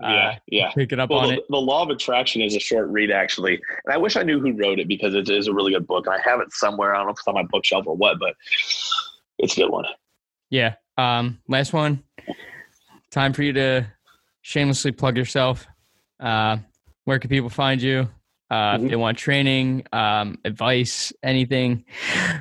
[0.00, 0.70] Yeah, uh, yeah.
[0.72, 1.44] Pick it up well, on the, it.
[1.50, 4.52] The Law of Attraction is a short read, actually, and I wish I knew who
[4.56, 6.06] wrote it because it is a really good book.
[6.08, 6.94] I have it somewhere.
[6.94, 8.34] I don't know if it's on my bookshelf or what, but
[9.38, 9.84] it's a good one.
[10.48, 10.74] Yeah.
[10.96, 11.40] Um.
[11.48, 12.02] Last one.
[13.10, 13.86] Time for you to
[14.42, 15.66] shamelessly plug yourself.
[16.18, 16.58] Uh,
[17.04, 18.08] where can people find you?
[18.50, 18.84] Uh, mm-hmm.
[18.84, 21.84] If they want training, um, advice, anything,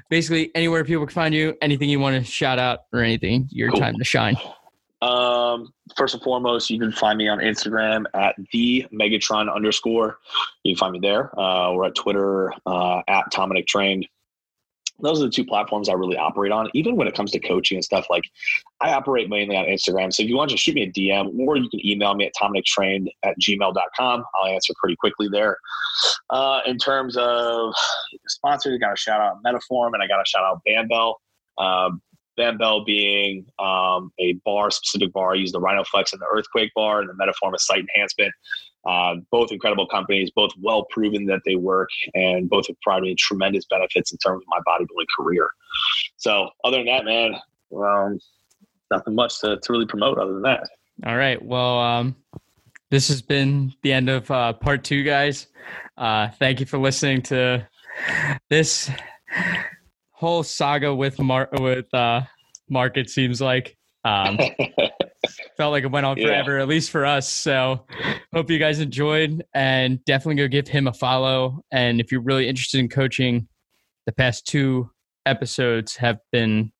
[0.09, 3.69] basically anywhere people can find you, anything you want to shout out or anything, your
[3.69, 3.79] cool.
[3.79, 4.35] time to shine.
[5.01, 10.17] Um, first and foremost, you can find me on Instagram at the Megatron underscore.
[10.63, 11.39] You can find me there.
[11.39, 14.07] Uh, we're at Twitter uh, at Tomanek Trained
[15.01, 16.69] those are the two platforms I really operate on.
[16.73, 18.23] Even when it comes to coaching and stuff, like
[18.81, 20.13] I operate mainly on Instagram.
[20.13, 22.33] So if you want to shoot me a DM or you can email me at
[22.39, 25.57] tomanektrained at gmail.com, I'll answer pretty quickly there.
[26.29, 27.73] Uh, in terms of
[28.27, 31.15] sponsors, I got a shout out Metaform and I got a shout out Bandbell.
[31.57, 32.01] Um,
[32.85, 37.09] being um, a bar, specific bar, I use the Rhinoflex and the Earthquake bar, and
[37.09, 38.31] the Metaform is site enhancement.
[38.85, 43.15] Uh, both incredible companies, both well proven that they work, and both have provided me
[43.15, 45.49] tremendous benefits in terms of my bodybuilding career.
[46.17, 47.35] So, other than that, man,
[47.75, 48.19] um,
[48.91, 50.69] nothing much to, to really promote other than that.
[51.05, 51.41] All right.
[51.43, 52.15] Well, um,
[52.89, 55.47] this has been the end of uh, part two, guys.
[55.97, 57.67] Uh, thank you for listening to
[58.49, 58.89] this
[60.11, 61.51] whole saga with Mark.
[61.53, 62.21] With uh,
[62.69, 63.77] Mark, it seems like.
[64.05, 64.39] Um,
[65.59, 66.61] felt like it went on forever, yeah.
[66.61, 67.27] at least for us.
[67.27, 67.85] So
[68.33, 71.65] hope you guys enjoyed and definitely go give him a follow.
[71.69, 73.45] And if you're really interested in coaching,
[74.05, 74.89] the past two
[75.25, 76.71] episodes have been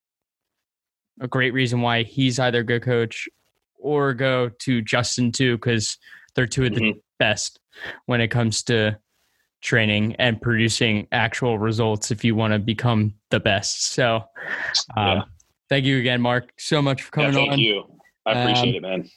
[1.20, 3.28] a great reason why he's either a good coach
[3.76, 5.98] or go to Justin too, because
[6.36, 7.00] they're two of the mm-hmm.
[7.20, 7.60] best
[8.06, 8.98] when it comes to
[9.62, 13.92] training and producing actual results if you want to become the best.
[13.92, 14.24] So,
[14.96, 15.22] um, yeah.
[15.68, 17.58] thank you again, Mark, so much for coming yeah, thank on.
[17.58, 17.99] Thank you.
[18.30, 19.10] I appreciate um, it, man.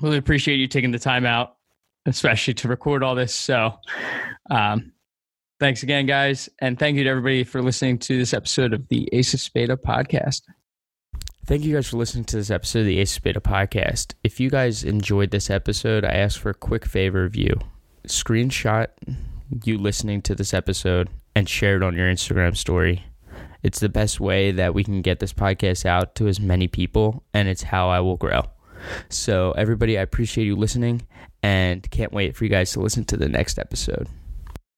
[0.00, 1.56] Really appreciate you taking the time out,
[2.04, 3.34] especially to record all this.
[3.34, 3.74] So,
[4.50, 4.92] um,
[5.58, 6.48] thanks again, guys.
[6.58, 9.76] And thank you to everybody for listening to this episode of the Ace of Spada
[9.76, 10.42] podcast.
[11.46, 14.14] Thank you guys for listening to this episode of the Ace of Spada podcast.
[14.24, 17.58] If you guys enjoyed this episode, I ask for a quick favor of you.
[18.06, 18.88] Screenshot
[19.64, 23.04] you listening to this episode and share it on your Instagram story.
[23.66, 27.24] It's the best way that we can get this podcast out to as many people,
[27.34, 28.42] and it's how I will grow.
[29.08, 31.04] So, everybody, I appreciate you listening
[31.42, 34.06] and can't wait for you guys to listen to the next episode.